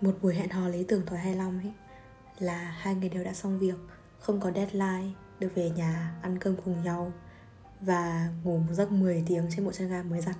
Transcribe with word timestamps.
một 0.00 0.18
buổi 0.22 0.34
hẹn 0.34 0.50
hò 0.50 0.68
lý 0.68 0.84
tưởng 0.84 1.02
tuổi 1.06 1.18
25 1.18 1.58
ấy 1.58 1.72
là 2.38 2.74
hai 2.78 2.94
người 2.94 3.08
đều 3.08 3.24
đã 3.24 3.32
xong 3.32 3.58
việc 3.58 3.74
không 4.18 4.40
có 4.40 4.52
deadline 4.52 5.10
được 5.38 5.48
về 5.54 5.70
nhà 5.70 6.14
ăn 6.22 6.38
cơm 6.38 6.56
cùng 6.64 6.82
nhau 6.82 7.12
và 7.80 8.28
ngủ 8.44 8.58
một 8.58 8.72
giấc 8.72 8.92
10 8.92 9.24
tiếng 9.26 9.46
trên 9.50 9.64
bộ 9.64 9.72
chân 9.72 9.88
ga 9.88 10.02
mới 10.02 10.20
giặt. 10.20 10.36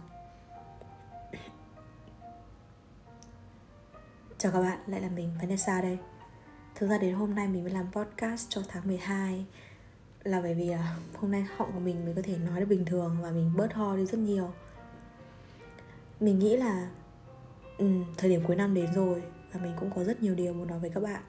Chào 4.38 4.52
các 4.52 4.60
bạn, 4.60 4.78
lại 4.86 5.00
là 5.00 5.08
mình 5.08 5.30
Vanessa 5.40 5.82
đây. 5.82 5.98
Thực 6.74 6.90
ra 6.90 6.98
đến 6.98 7.14
hôm 7.14 7.34
nay 7.34 7.48
mình 7.48 7.62
mới 7.62 7.72
làm 7.72 7.92
podcast 7.92 8.46
cho 8.48 8.62
tháng 8.68 8.86
12 8.86 9.46
Là 10.22 10.40
bởi 10.40 10.54
vì 10.54 10.66
là 10.66 10.96
hôm 11.14 11.30
nay 11.30 11.46
họng 11.56 11.72
của 11.72 11.80
mình 11.80 12.04
mới 12.04 12.14
có 12.14 12.22
thể 12.24 12.36
nói 12.36 12.60
được 12.60 12.66
bình 12.66 12.84
thường 12.84 13.16
Và 13.22 13.30
mình 13.30 13.52
bớt 13.56 13.74
ho 13.74 13.96
đi 13.96 14.06
rất 14.06 14.18
nhiều. 14.18 14.52
Mình 16.20 16.38
nghĩ 16.38 16.56
là 16.56 16.88
ừ, 17.78 17.86
thời 18.16 18.30
điểm 18.30 18.42
cuối 18.46 18.56
năm 18.56 18.74
đến 18.74 18.92
rồi 18.94 19.22
và 19.52 19.60
mình 19.60 19.72
cũng 19.80 19.90
có 19.96 20.04
rất 20.04 20.22
nhiều 20.22 20.34
điều 20.34 20.54
muốn 20.54 20.68
nói 20.68 20.78
với 20.78 20.90
các 20.90 21.02
bạn. 21.02 21.22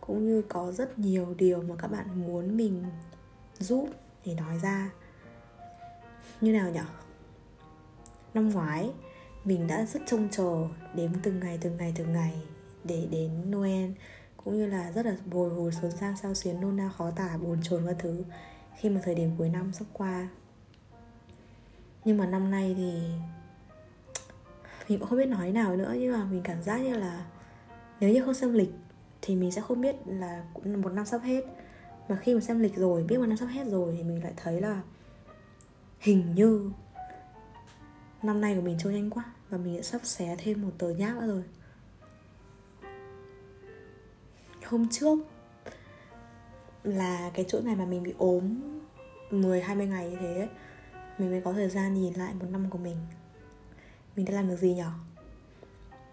Cũng 0.00 0.26
như 0.26 0.42
có 0.48 0.72
rất 0.72 0.98
nhiều 0.98 1.34
điều 1.38 1.62
mà 1.62 1.74
các 1.78 1.88
bạn 1.88 2.26
muốn 2.26 2.56
mình 2.56 2.84
giúp 3.58 3.88
để 4.24 4.34
nói 4.34 4.58
ra. 4.62 4.90
Như 6.40 6.52
nào 6.52 6.70
nhở? 6.70 6.84
Năm 8.34 8.50
ngoái, 8.50 8.90
mình 9.44 9.66
đã 9.66 9.84
rất 9.84 10.02
trông 10.06 10.28
chờ 10.30 10.68
đếm 10.94 11.10
từng 11.22 11.40
ngày 11.40 11.58
từng 11.60 11.76
ngày 11.76 11.92
từng 11.96 12.12
ngày 12.12 12.42
để 12.84 13.08
đến 13.10 13.50
Noel. 13.50 13.90
Cũng 14.36 14.56
như 14.56 14.66
là 14.66 14.92
rất 14.92 15.06
là 15.06 15.16
bồi 15.26 15.50
hồi 15.50 15.72
xuống 15.72 15.90
sang 15.90 16.16
sao 16.16 16.34
xuyến 16.34 16.60
nôn 16.60 16.76
nao 16.76 16.90
khó 16.90 17.10
tả 17.10 17.36
buồn 17.42 17.58
chồn 17.62 17.86
các 17.86 17.96
thứ 17.98 18.24
khi 18.76 18.88
mà 18.88 19.00
thời 19.04 19.14
điểm 19.14 19.30
cuối 19.38 19.48
năm 19.48 19.72
sắp 19.72 19.84
qua. 19.92 20.28
Nhưng 22.04 22.16
mà 22.16 22.26
năm 22.26 22.50
nay 22.50 22.74
thì 22.78 22.92
mình 24.88 24.98
cũng 24.98 25.08
không 25.08 25.18
biết 25.18 25.28
nói 25.28 25.52
nào 25.52 25.76
nữa. 25.76 25.94
Nhưng 25.98 26.12
mà 26.12 26.24
mình 26.24 26.40
cảm 26.44 26.62
giác 26.62 26.78
như 26.78 26.96
là 26.96 27.26
nếu 28.00 28.10
như 28.10 28.24
không 28.24 28.34
xem 28.34 28.52
lịch 28.52 28.70
thì 29.22 29.36
mình 29.36 29.52
sẽ 29.52 29.60
không 29.60 29.80
biết 29.80 29.96
là 30.06 30.44
một 30.64 30.92
năm 30.92 31.06
sắp 31.06 31.18
hết. 31.18 31.44
Mà 32.08 32.16
khi 32.16 32.34
mà 32.34 32.40
xem 32.40 32.60
lịch 32.60 32.76
rồi, 32.76 33.02
biết 33.02 33.18
một 33.18 33.26
năm 33.26 33.36
sắp 33.36 33.46
hết 33.46 33.66
rồi 33.66 33.94
thì 33.96 34.02
mình 34.02 34.22
lại 34.24 34.32
thấy 34.36 34.60
là 34.60 34.82
hình 35.98 36.34
như 36.34 36.70
năm 38.22 38.40
nay 38.40 38.54
của 38.54 38.60
mình 38.60 38.76
trôi 38.78 38.92
nhanh 38.92 39.10
quá 39.10 39.24
và 39.50 39.58
mình 39.58 39.76
đã 39.76 39.82
sắp 39.82 40.00
xé 40.04 40.36
thêm 40.38 40.62
một 40.62 40.70
tờ 40.78 40.90
nháp 40.90 41.16
nữa 41.16 41.26
rồi. 41.26 41.42
Hôm 44.64 44.88
trước 44.90 45.18
là 46.84 47.30
cái 47.34 47.44
chỗ 47.48 47.60
này 47.60 47.76
mà 47.76 47.84
mình 47.84 48.02
bị 48.02 48.14
ốm 48.18 48.60
10 49.30 49.60
20 49.60 49.86
ngày 49.86 50.10
như 50.10 50.16
thế 50.20 50.48
mình 51.18 51.30
mới 51.30 51.40
có 51.40 51.52
thời 51.52 51.68
gian 51.68 51.94
nhìn 51.94 52.14
lại 52.14 52.34
một 52.34 52.46
năm 52.50 52.70
của 52.70 52.78
mình. 52.78 52.96
Mình 54.16 54.26
đã 54.26 54.34
làm 54.34 54.48
được 54.48 54.56
gì 54.56 54.74
nhở? 54.74 54.90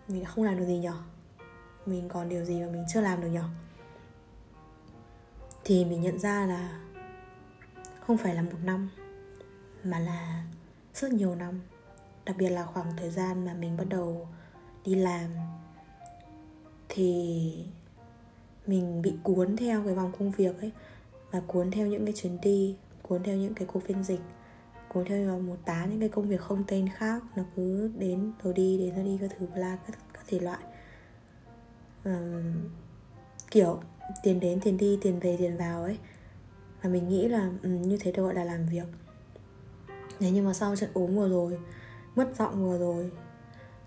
Mình 0.07 0.23
đã 0.23 0.29
không 0.29 0.45
làm 0.45 0.57
được 0.57 0.65
gì 0.65 0.77
nhở? 0.77 0.93
Mình 1.85 2.09
còn 2.09 2.29
điều 2.29 2.45
gì 2.45 2.61
mà 2.61 2.67
mình 2.67 2.85
chưa 2.93 3.01
làm 3.01 3.21
được 3.21 3.29
nhở? 3.29 3.43
Thì 5.63 5.85
mình 5.85 6.01
nhận 6.01 6.19
ra 6.19 6.45
là 6.45 6.79
không 7.99 8.17
phải 8.17 8.35
là 8.35 8.41
một 8.41 8.57
năm 8.63 8.89
mà 9.83 9.99
là 9.99 10.43
rất 10.93 11.11
nhiều 11.13 11.35
năm. 11.35 11.61
Đặc 12.25 12.35
biệt 12.39 12.49
là 12.49 12.65
khoảng 12.65 12.97
thời 12.97 13.09
gian 13.09 13.45
mà 13.45 13.53
mình 13.53 13.77
bắt 13.77 13.85
đầu 13.89 14.27
đi 14.85 14.95
làm 14.95 15.29
thì 16.89 17.65
mình 18.67 19.01
bị 19.01 19.13
cuốn 19.23 19.57
theo 19.57 19.83
cái 19.85 19.95
vòng 19.95 20.11
công 20.19 20.31
việc 20.31 20.61
ấy 20.61 20.71
và 21.31 21.41
cuốn 21.47 21.71
theo 21.71 21.87
những 21.87 22.05
cái 22.05 22.13
chuyến 22.17 22.41
đi 22.41 22.75
cuốn 23.01 23.23
theo 23.23 23.35
những 23.35 23.53
cái 23.53 23.67
cuộc 23.67 23.83
phiên 23.83 24.03
dịch 24.03 24.21
cuốn 24.87 25.05
theo 25.05 25.39
một 25.39 25.57
tá 25.65 25.85
những 25.85 25.99
cái 25.99 26.09
công 26.09 26.27
việc 26.27 26.41
không 26.41 26.63
tên 26.67 26.89
khác 26.89 27.23
nó 27.35 27.43
cứ 27.55 27.91
đến 27.97 28.33
rồi 28.43 28.53
đi 28.53 28.77
đến 28.77 28.95
rồi 28.95 29.05
đi 29.05 29.17
các 29.21 29.31
thứ 29.37 29.47
bla 29.55 29.77
các, 29.87 29.99
các 30.13 30.23
thể 30.27 30.39
loại 30.39 30.63
um, 32.05 32.69
kiểu 33.51 33.79
tiền 34.23 34.39
đến 34.39 34.59
tiền 34.63 34.77
đi 34.77 34.99
tiền 35.01 35.19
về 35.19 35.35
tiền 35.39 35.57
vào 35.57 35.83
ấy. 35.83 35.97
Và 36.81 36.89
mình 36.89 37.09
nghĩ 37.09 37.27
là 37.27 37.51
um, 37.63 37.81
như 37.81 37.97
thế 37.99 38.11
được 38.11 38.23
gọi 38.23 38.33
là 38.33 38.43
làm 38.43 38.65
việc. 38.65 38.87
Thế 40.19 40.31
nhưng 40.31 40.45
mà 40.45 40.53
sau 40.53 40.75
trận 40.75 40.89
ốm 40.93 41.15
vừa 41.15 41.29
rồi 41.29 41.59
Mất 42.15 42.29
giọng 42.39 42.63
vừa 42.63 42.77
rồi 42.77 43.11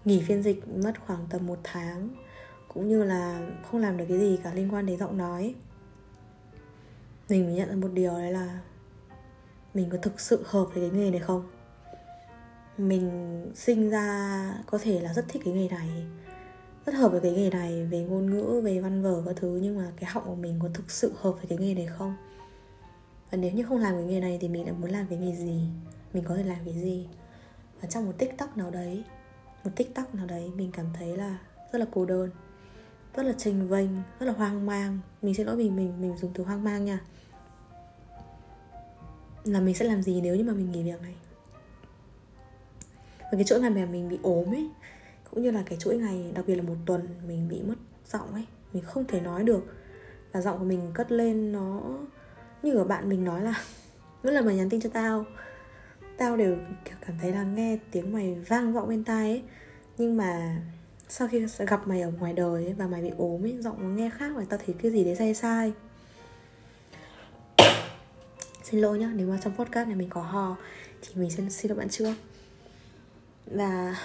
Nghỉ 0.04 0.22
phiên 0.22 0.42
dịch 0.42 0.68
mất 0.68 0.92
khoảng 1.06 1.26
tầm 1.30 1.46
một 1.46 1.58
tháng 1.64 2.08
cũng 2.68 2.88
như 2.88 3.04
là 3.04 3.50
không 3.62 3.80
làm 3.80 3.96
được 3.96 4.04
cái 4.08 4.18
gì 4.18 4.38
cả 4.42 4.54
liên 4.54 4.74
quan 4.74 4.86
đến 4.86 4.98
giọng 4.98 5.18
nói 5.18 5.54
mình 7.28 7.46
mới 7.46 7.54
nhận 7.54 7.68
ra 7.68 7.74
một 7.74 7.88
điều 7.92 8.12
đấy 8.12 8.32
là 8.32 8.60
mình 9.74 9.90
có 9.90 9.98
thực 10.02 10.20
sự 10.20 10.42
hợp 10.46 10.64
với 10.74 10.90
cái 10.90 11.00
nghề 11.00 11.10
này 11.10 11.20
không? 11.20 11.46
Mình 12.78 13.52
sinh 13.54 13.90
ra 13.90 14.54
có 14.66 14.78
thể 14.82 15.00
là 15.00 15.14
rất 15.14 15.24
thích 15.28 15.42
cái 15.44 15.54
nghề 15.54 15.68
này 15.68 16.06
rất 16.86 16.94
hợp 16.94 17.08
với 17.08 17.20
cái 17.20 17.32
nghề 17.32 17.50
này, 17.50 17.84
về 17.84 18.04
ngôn 18.04 18.30
ngữ, 18.30 18.60
về 18.64 18.80
văn 18.80 19.02
vở 19.02 19.22
các 19.26 19.36
thứ, 19.36 19.58
nhưng 19.62 19.78
mà 19.78 19.92
cái 19.96 20.10
họng 20.10 20.24
của 20.24 20.34
mình 20.34 20.58
có 20.62 20.68
thực 20.74 20.90
sự 20.90 21.12
hợp 21.16 21.32
với 21.32 21.46
cái 21.48 21.58
nghề 21.58 21.74
này 21.74 21.86
không? 21.86 22.16
Và 23.30 23.38
nếu 23.38 23.52
như 23.52 23.64
không 23.64 23.78
làm 23.78 23.94
cái 23.94 24.04
nghề 24.04 24.20
này 24.20 24.38
thì 24.40 24.48
mình 24.48 24.64
lại 24.64 24.72
muốn 24.72 24.90
làm 24.90 25.06
cái 25.06 25.18
nghề 25.18 25.36
gì? 25.36 25.60
Mình 26.12 26.24
có 26.24 26.36
thể 26.36 26.42
làm 26.42 26.58
cái 26.64 26.74
gì? 26.74 27.06
Và 27.80 27.88
trong 27.88 28.06
một 28.06 28.12
tiktok 28.18 28.56
nào 28.56 28.70
đấy, 28.70 29.04
một 29.64 29.70
tiktok 29.76 30.14
nào 30.14 30.26
đấy, 30.26 30.50
mình 30.56 30.70
cảm 30.72 30.86
thấy 30.98 31.16
là 31.16 31.38
rất 31.72 31.78
là 31.78 31.86
cô 31.92 32.04
đơn, 32.04 32.30
rất 33.16 33.22
là 33.22 33.32
trình 33.38 33.68
vênh, 33.68 33.90
rất 34.20 34.26
là 34.26 34.32
hoang 34.32 34.66
mang. 34.66 34.98
Mình 35.22 35.34
xin 35.34 35.46
lỗi 35.46 35.56
mình 35.56 35.76
mình 35.76 36.00
mình 36.00 36.16
dùng 36.16 36.30
từ 36.34 36.44
hoang 36.44 36.64
mang 36.64 36.84
nha. 36.84 37.00
Là 39.44 39.60
mình 39.60 39.74
sẽ 39.74 39.84
làm 39.84 40.02
gì 40.02 40.20
nếu 40.20 40.36
như 40.36 40.44
mà 40.44 40.52
mình 40.52 40.72
nghỉ 40.72 40.82
việc 40.82 41.02
này? 41.02 41.14
Và 43.18 43.32
cái 43.32 43.44
chỗ 43.44 43.58
ngày 43.60 43.70
mà 43.70 43.86
mình 43.86 44.08
bị 44.08 44.18
ốm 44.22 44.54
ấy 44.54 44.70
cũng 45.36 45.44
như 45.44 45.50
là 45.50 45.62
cái 45.66 45.78
chuỗi 45.78 45.96
ngày 45.96 46.32
đặc 46.34 46.44
biệt 46.46 46.54
là 46.54 46.62
một 46.62 46.74
tuần 46.86 47.08
mình 47.26 47.48
bị 47.48 47.62
mất 47.62 47.74
giọng 48.12 48.32
ấy 48.32 48.44
mình 48.72 48.82
không 48.82 49.04
thể 49.06 49.20
nói 49.20 49.44
được. 49.44 49.64
Và 50.32 50.40
giọng 50.40 50.58
của 50.58 50.64
mình 50.64 50.90
cất 50.94 51.12
lên 51.12 51.52
nó 51.52 51.82
như 52.62 52.76
ở 52.76 52.84
bạn 52.84 53.08
mình 53.08 53.24
nói 53.24 53.42
là 53.42 53.54
mỗi 54.22 54.32
lần 54.32 54.46
mà 54.46 54.52
nhắn 54.52 54.70
tin 54.70 54.80
cho 54.80 54.90
tao 54.92 55.24
tao 56.16 56.36
đều 56.36 56.56
cảm 57.06 57.18
thấy 57.20 57.32
là 57.32 57.42
nghe 57.42 57.78
tiếng 57.90 58.12
mày 58.12 58.34
vang 58.34 58.72
vọng 58.72 58.88
bên 58.88 59.04
tai 59.04 59.30
ấy. 59.30 59.42
Nhưng 59.98 60.16
mà 60.16 60.62
sau 61.08 61.28
khi 61.28 61.46
gặp 61.58 61.88
mày 61.88 62.00
ở 62.00 62.10
ngoài 62.10 62.32
đời 62.32 62.64
ấy, 62.64 62.74
và 62.74 62.86
mày 62.86 63.02
bị 63.02 63.10
ốm 63.18 63.44
ấy 63.44 63.56
giọng 63.60 63.82
nó 63.82 63.88
nghe 63.88 64.10
khác 64.10 64.32
và 64.36 64.44
tao 64.48 64.58
thấy 64.66 64.74
cái 64.82 64.92
gì 64.92 65.04
đấy 65.04 65.16
sai 65.16 65.34
sai. 65.34 65.72
Xin 68.64 68.80
lỗi 68.80 68.98
nhá 68.98 69.12
nếu 69.14 69.28
mà 69.28 69.38
trong 69.42 69.56
podcast 69.56 69.88
này 69.88 69.96
mình 69.96 70.10
có 70.10 70.22
hò 70.22 70.56
thì 71.02 71.08
mình 71.14 71.30
xin 71.30 71.50
xin 71.50 71.70
lỗi 71.70 71.78
bạn 71.78 71.88
trước. 71.88 72.14
Và 73.46 73.96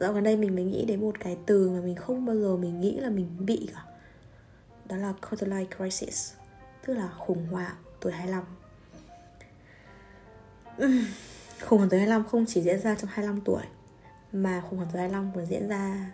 dạo 0.00 0.12
gần 0.12 0.24
đây 0.24 0.36
mình 0.36 0.54
mới 0.54 0.64
nghĩ 0.64 0.84
đến 0.84 1.00
một 1.00 1.20
cái 1.20 1.36
từ 1.46 1.70
mà 1.70 1.80
mình 1.80 1.96
không 1.96 2.26
bao 2.26 2.36
giờ 2.36 2.56
mình 2.56 2.80
nghĩ 2.80 3.00
là 3.00 3.10
mình 3.10 3.28
bị 3.38 3.68
cả. 3.74 3.84
Đó 4.88 4.96
là 4.96 5.12
quarter 5.20 5.50
life 5.50 5.66
crisis 5.76 6.32
tức 6.86 6.94
là 6.94 7.08
khủng 7.18 7.46
hoảng 7.50 7.74
tuổi 8.00 8.12
25 8.12 8.44
khủng 11.60 11.78
hoảng 11.78 11.90
tuổi 11.90 12.00
25 12.00 12.24
không 12.24 12.44
chỉ 12.48 12.62
diễn 12.62 12.80
ra 12.80 12.94
trong 12.94 13.10
25 13.12 13.40
tuổi 13.40 13.62
mà 14.32 14.60
khủng 14.60 14.78
hoảng 14.78 14.90
tuổi 14.92 15.00
25 15.00 15.30
còn 15.34 15.46
diễn 15.46 15.68
ra 15.68 16.12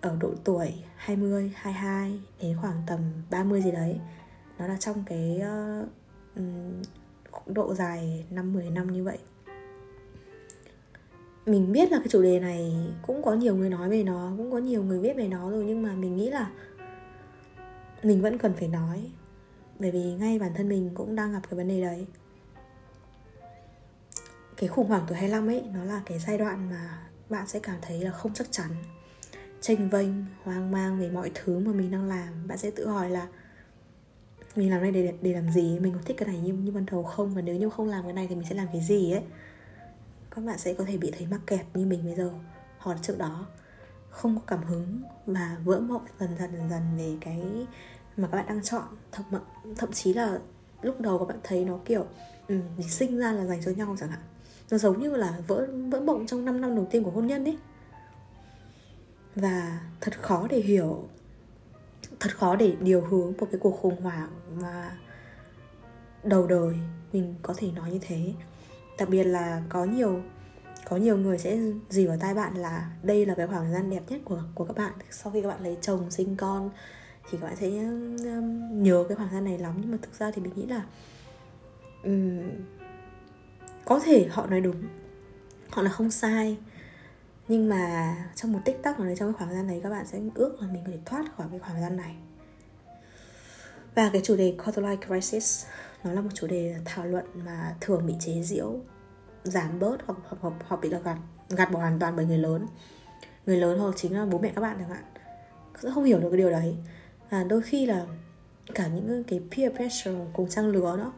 ở 0.00 0.16
độ 0.20 0.34
tuổi 0.44 0.74
20, 0.96 1.52
22 1.56 2.20
đến 2.42 2.56
khoảng 2.60 2.82
tầm 2.86 3.00
30 3.30 3.62
gì 3.62 3.70
đấy. 3.70 4.00
Nó 4.58 4.66
là 4.66 4.76
trong 4.76 5.04
cái 5.06 5.40
uh, 6.36 6.46
độ 7.46 7.74
dài 7.74 8.24
5 8.30 8.52
10 8.52 8.70
năm 8.70 8.92
như 8.92 9.04
vậy. 9.04 9.18
Mình 11.46 11.72
biết 11.72 11.92
là 11.92 11.98
cái 11.98 12.08
chủ 12.08 12.22
đề 12.22 12.40
này 12.40 12.76
cũng 13.02 13.22
có 13.22 13.34
nhiều 13.34 13.56
người 13.56 13.70
nói 13.70 13.88
về 13.88 14.02
nó, 14.02 14.32
cũng 14.36 14.50
có 14.50 14.58
nhiều 14.58 14.82
người 14.82 14.98
viết 14.98 15.16
về 15.16 15.28
nó 15.28 15.50
rồi 15.50 15.64
nhưng 15.64 15.82
mà 15.82 15.94
mình 15.94 16.16
nghĩ 16.16 16.30
là 16.30 16.50
mình 18.02 18.22
vẫn 18.22 18.38
cần 18.38 18.52
phải 18.58 18.68
nói. 18.68 19.10
Bởi 19.78 19.90
vì 19.90 20.14
ngay 20.14 20.38
bản 20.38 20.52
thân 20.54 20.68
mình 20.68 20.90
cũng 20.94 21.16
đang 21.16 21.32
gặp 21.32 21.40
cái 21.50 21.56
vấn 21.56 21.68
đề 21.68 21.80
đấy. 21.80 22.06
Cái 24.56 24.68
khủng 24.68 24.88
hoảng 24.88 25.04
tuổi 25.08 25.18
25 25.18 25.48
ấy 25.48 25.62
nó 25.74 25.84
là 25.84 26.02
cái 26.06 26.18
giai 26.18 26.38
đoạn 26.38 26.70
mà 26.70 27.08
bạn 27.28 27.46
sẽ 27.46 27.60
cảm 27.60 27.76
thấy 27.82 28.00
là 28.00 28.10
không 28.10 28.34
chắc 28.34 28.46
chắn 28.50 28.68
tranh 29.60 29.88
vênh 29.88 30.08
hoang 30.42 30.70
mang 30.70 31.00
về 31.00 31.10
mọi 31.10 31.30
thứ 31.34 31.58
mà 31.58 31.72
mình 31.72 31.90
đang 31.90 32.08
làm. 32.08 32.48
Bạn 32.48 32.58
sẽ 32.58 32.70
tự 32.70 32.88
hỏi 32.88 33.10
là 33.10 33.28
mình 34.56 34.70
làm 34.70 34.82
này 34.82 34.92
để, 34.92 35.14
để 35.22 35.32
làm 35.32 35.52
gì? 35.52 35.78
Mình 35.78 35.92
có 35.92 36.00
thích 36.04 36.16
cái 36.18 36.28
này 36.28 36.38
như, 36.38 36.52
như 36.52 36.72
ban 36.72 36.86
đầu 36.86 37.02
không? 37.02 37.34
Và 37.34 37.42
nếu 37.42 37.56
như 37.56 37.70
không 37.70 37.88
làm 37.88 38.04
cái 38.04 38.12
này 38.12 38.26
thì 38.28 38.34
mình 38.34 38.46
sẽ 38.48 38.54
làm 38.54 38.66
cái 38.72 38.80
gì 38.80 39.12
ấy? 39.12 39.22
Các 40.36 40.44
bạn 40.44 40.58
sẽ 40.58 40.74
có 40.74 40.84
thể 40.84 40.96
bị 40.96 41.12
thấy 41.18 41.26
mắc 41.30 41.40
kẹt 41.46 41.66
như 41.74 41.86
mình 41.86 42.04
bây 42.04 42.14
giờ. 42.14 42.30
Hoặc 42.78 42.98
trước 43.02 43.18
đó 43.18 43.46
không 44.10 44.36
có 44.36 44.42
cảm 44.46 44.64
hứng 44.64 45.02
và 45.26 45.56
vỡ 45.64 45.80
mộng 45.80 46.04
dần 46.20 46.30
dần 46.38 46.52
dần 46.52 46.70
dần 46.70 46.82
về 46.98 47.16
cái 47.20 47.66
mà 48.16 48.28
các 48.32 48.36
bạn 48.36 48.46
đang 48.48 48.62
chọn. 48.62 48.84
Thậm 49.12 49.24
thậm 49.76 49.92
chí 49.92 50.14
là 50.14 50.38
lúc 50.82 51.00
đầu 51.00 51.18
các 51.18 51.28
bạn 51.28 51.38
thấy 51.42 51.64
nó 51.64 51.78
kiểu 51.84 52.06
um, 52.48 52.62
sinh 52.88 53.18
ra 53.18 53.32
là 53.32 53.44
dành 53.44 53.60
cho 53.64 53.70
nhau 53.70 53.96
chẳng 54.00 54.08
hạn. 54.08 54.20
Nó 54.70 54.78
giống 54.78 55.00
như 55.00 55.16
là 55.16 55.40
vỡ 55.46 55.68
vỡ 55.90 56.00
mộng 56.00 56.26
trong 56.26 56.44
5 56.44 56.60
năm 56.60 56.76
đầu 56.76 56.88
tiên 56.90 57.04
của 57.04 57.10
hôn 57.10 57.26
nhân 57.26 57.44
ấy. 57.44 57.58
Và 59.34 59.80
thật 60.00 60.22
khó 60.22 60.46
để 60.50 60.58
hiểu 60.58 61.08
thật 62.20 62.36
khó 62.36 62.56
để 62.56 62.76
điều 62.80 63.00
hướng 63.00 63.32
một 63.38 63.48
cái 63.52 63.60
cuộc 63.60 63.80
khủng 63.80 64.02
hoảng 64.02 64.30
mà 64.60 64.98
đầu 66.24 66.46
đời 66.46 66.74
mình 67.12 67.34
có 67.42 67.54
thể 67.56 67.70
nói 67.70 67.90
như 67.90 67.98
thế 68.02 68.32
đặc 68.98 69.08
biệt 69.08 69.24
là 69.24 69.62
có 69.68 69.84
nhiều 69.84 70.22
có 70.84 70.96
nhiều 70.96 71.16
người 71.16 71.38
sẽ 71.38 71.58
dì 71.88 72.06
vào 72.06 72.16
tai 72.20 72.34
bạn 72.34 72.54
là 72.54 72.90
đây 73.02 73.26
là 73.26 73.34
cái 73.34 73.46
khoảng 73.46 73.64
thời 73.64 73.72
gian 73.72 73.90
đẹp 73.90 74.02
nhất 74.08 74.20
của 74.24 74.42
của 74.54 74.64
các 74.64 74.76
bạn. 74.76 74.92
Sau 75.10 75.32
khi 75.32 75.42
các 75.42 75.48
bạn 75.48 75.62
lấy 75.62 75.76
chồng 75.80 76.10
sinh 76.10 76.36
con 76.36 76.70
thì 77.30 77.38
các 77.40 77.46
bạn 77.46 77.56
sẽ 77.56 77.68
um, 77.68 78.82
nhớ 78.82 79.04
cái 79.08 79.16
khoảng 79.16 79.28
thời 79.28 79.36
gian 79.36 79.44
này 79.44 79.58
lắm. 79.58 79.74
Nhưng 79.80 79.90
mà 79.90 79.98
thực 80.02 80.18
ra 80.18 80.30
thì 80.30 80.42
mình 80.42 80.52
nghĩ 80.56 80.66
là 80.66 80.82
um, 82.04 82.42
có 83.84 84.00
thể 84.00 84.28
họ 84.30 84.46
nói 84.46 84.60
đúng 84.60 84.82
họ 85.70 85.82
là 85.82 85.90
không 85.90 86.10
sai. 86.10 86.58
Nhưng 87.48 87.68
mà 87.68 88.14
trong 88.34 88.52
một 88.52 88.60
tích 88.64 88.82
tắc 88.82 88.98
nào 88.98 89.06
đấy 89.06 89.16
trong 89.16 89.32
cái 89.32 89.38
khoảng 89.38 89.50
thời 89.50 89.56
gian 89.56 89.66
này 89.66 89.80
các 89.82 89.90
bạn 89.90 90.06
sẽ 90.06 90.20
ước 90.34 90.56
là 90.60 90.68
mình 90.72 90.82
có 90.86 90.92
thể 90.92 90.98
thoát 91.04 91.24
khỏi 91.36 91.46
cái 91.50 91.58
khoảng 91.58 91.72
thời 91.72 91.82
gian 91.82 91.96
này. 91.96 92.16
Và 93.94 94.10
cái 94.12 94.22
chủ 94.24 94.36
đề 94.36 94.54
quarter 94.64 94.84
life 94.84 94.96
crisis 95.06 95.66
nó 96.06 96.12
là 96.12 96.20
một 96.20 96.30
chủ 96.34 96.46
đề 96.46 96.74
thảo 96.84 97.06
luận 97.06 97.24
mà 97.44 97.74
thường 97.80 98.06
bị 98.06 98.14
chế 98.20 98.42
giễu 98.42 98.80
giảm 99.44 99.78
bớt 99.78 99.96
hoặc 100.06 100.18
hoặc, 100.28 100.38
hoặc, 100.40 100.54
hoặc 100.68 100.80
bị 100.80 100.88
gạt 100.88 101.16
gạt 101.48 101.72
bỏ 101.72 101.80
hoàn 101.80 101.98
toàn 101.98 102.16
bởi 102.16 102.26
người 102.26 102.38
lớn. 102.38 102.66
Người 103.46 103.56
lớn 103.56 103.78
hoặc 103.78 103.94
chính 103.96 104.14
là 104.14 104.24
bố 104.24 104.38
mẹ 104.38 104.52
các 104.54 104.60
bạn 104.60 104.76
chẳng 104.78 104.88
hạn. 104.88 105.04
Sẽ 105.82 105.90
không 105.94 106.04
hiểu 106.04 106.18
được 106.18 106.28
cái 106.30 106.38
điều 106.38 106.50
đấy. 106.50 106.76
Và 107.30 107.44
đôi 107.44 107.62
khi 107.62 107.86
là 107.86 108.06
cả 108.74 108.86
những 108.86 109.24
cái 109.24 109.40
peer 109.50 109.72
pressure 109.72 110.26
cùng 110.32 110.48
trang 110.48 110.68
lứa 110.68 110.96
đó 110.96 111.12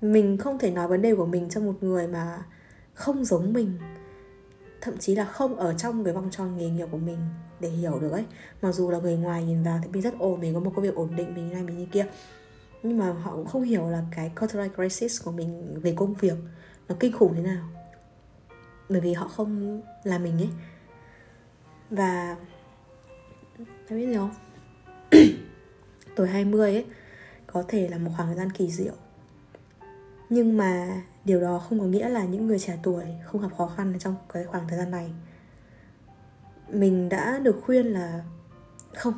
mình 0.00 0.38
không 0.38 0.58
thể 0.58 0.70
nói 0.70 0.88
vấn 0.88 1.02
đề 1.02 1.14
của 1.14 1.26
mình 1.26 1.48
cho 1.50 1.60
một 1.60 1.74
người 1.80 2.06
mà 2.06 2.42
không 2.94 3.24
giống 3.24 3.52
mình. 3.52 3.78
Thậm 4.80 4.98
chí 4.98 5.14
là 5.14 5.24
không 5.24 5.56
ở 5.56 5.74
trong 5.74 6.04
cái 6.04 6.14
vòng 6.14 6.28
tròn 6.30 6.56
nghề 6.56 6.70
nghiệp 6.70 6.88
của 6.90 6.98
mình 6.98 7.18
để 7.60 7.68
hiểu 7.68 7.98
được 7.98 8.10
ấy. 8.10 8.24
Mặc 8.62 8.72
dù 8.72 8.90
là 8.90 8.98
người 8.98 9.16
ngoài 9.16 9.44
nhìn 9.44 9.62
vào 9.62 9.80
thì 9.82 9.88
mình 9.92 10.02
rất 10.02 10.14
ổn 10.18 10.40
mình 10.40 10.54
có 10.54 10.60
một 10.60 10.72
công 10.74 10.82
việc 10.82 10.94
ổn 10.94 11.16
định 11.16 11.34
mình 11.34 11.48
như 11.48 11.54
này 11.54 11.62
mình 11.62 11.78
như 11.78 11.86
kia 11.86 12.06
nhưng 12.84 12.98
mà 12.98 13.12
họ 13.12 13.30
cũng 13.36 13.46
không 13.46 13.62
hiểu 13.62 13.88
là 13.88 14.02
cái 14.10 14.32
cultural 14.40 14.68
crisis 14.68 15.22
của 15.24 15.32
mình 15.32 15.80
về 15.82 15.94
công 15.96 16.14
việc 16.14 16.36
nó 16.88 16.94
kinh 17.00 17.12
khủng 17.12 17.34
thế 17.34 17.42
nào. 17.42 17.68
Bởi 18.88 19.00
vì 19.00 19.12
họ 19.12 19.28
không 19.28 19.82
là 20.02 20.18
mình 20.18 20.38
ấy. 20.38 20.48
Và, 21.90 22.36
em 23.88 23.98
biết 23.98 24.06
gì 24.06 24.14
không? 24.14 24.34
Tuổi 26.16 26.28
20 26.28 26.74
ấy, 26.74 26.86
có 27.46 27.64
thể 27.68 27.88
là 27.88 27.98
một 27.98 28.10
khoảng 28.16 28.28
thời 28.28 28.36
gian 28.36 28.50
kỳ 28.50 28.70
diệu. 28.70 28.94
Nhưng 30.30 30.56
mà 30.56 31.02
điều 31.24 31.40
đó 31.40 31.58
không 31.58 31.80
có 31.80 31.86
nghĩa 31.86 32.08
là 32.08 32.24
những 32.24 32.46
người 32.46 32.58
trẻ 32.58 32.78
tuổi 32.82 33.04
không 33.24 33.42
gặp 33.42 33.56
khó 33.58 33.66
khăn 33.66 33.94
trong 33.98 34.16
cái 34.32 34.44
khoảng 34.44 34.68
thời 34.68 34.78
gian 34.78 34.90
này. 34.90 35.10
Mình 36.68 37.08
đã 37.08 37.38
được 37.38 37.60
khuyên 37.64 37.86
là 37.86 38.24
không. 38.94 39.14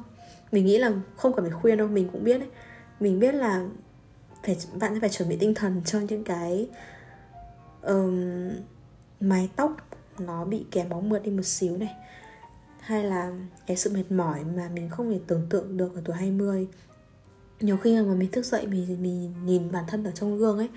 Mình 0.52 0.66
nghĩ 0.66 0.78
là 0.78 0.92
không 1.16 1.32
cần 1.32 1.44
phải 1.44 1.60
khuyên 1.60 1.78
đâu, 1.78 1.88
mình 1.88 2.08
cũng 2.12 2.24
biết 2.24 2.38
đấy 2.38 2.48
mình 3.00 3.20
biết 3.20 3.34
là 3.34 3.66
phải 4.42 4.56
bạn 4.80 4.94
sẽ 4.94 5.00
phải 5.00 5.10
chuẩn 5.10 5.28
bị 5.28 5.36
tinh 5.36 5.54
thần 5.54 5.82
cho 5.84 6.00
những 6.00 6.24
cái 6.24 6.68
um, 7.82 8.50
mái 9.20 9.50
tóc 9.56 9.76
nó 10.18 10.44
bị 10.44 10.66
kém 10.70 10.88
bóng 10.88 11.08
mượt 11.08 11.22
đi 11.22 11.30
một 11.30 11.44
xíu 11.46 11.76
này. 11.76 11.94
Hay 12.80 13.04
là 13.04 13.32
cái 13.66 13.76
sự 13.76 13.90
mệt 13.94 14.12
mỏi 14.12 14.44
mà 14.56 14.68
mình 14.74 14.88
không 14.88 15.10
thể 15.10 15.20
tưởng 15.26 15.46
tượng 15.50 15.76
được 15.76 15.94
ở 15.94 16.02
tuổi 16.04 16.16
20 16.16 16.68
nhiều 17.60 17.76
khi 17.76 18.02
mà 18.02 18.14
mình 18.14 18.30
thức 18.30 18.44
dậy 18.44 18.66
mình, 18.66 19.02
mình 19.02 19.34
nhìn 19.46 19.72
bản 19.72 19.84
thân 19.88 20.04
ở 20.04 20.10
trong 20.10 20.38
gương 20.38 20.58
ấy 20.58 20.68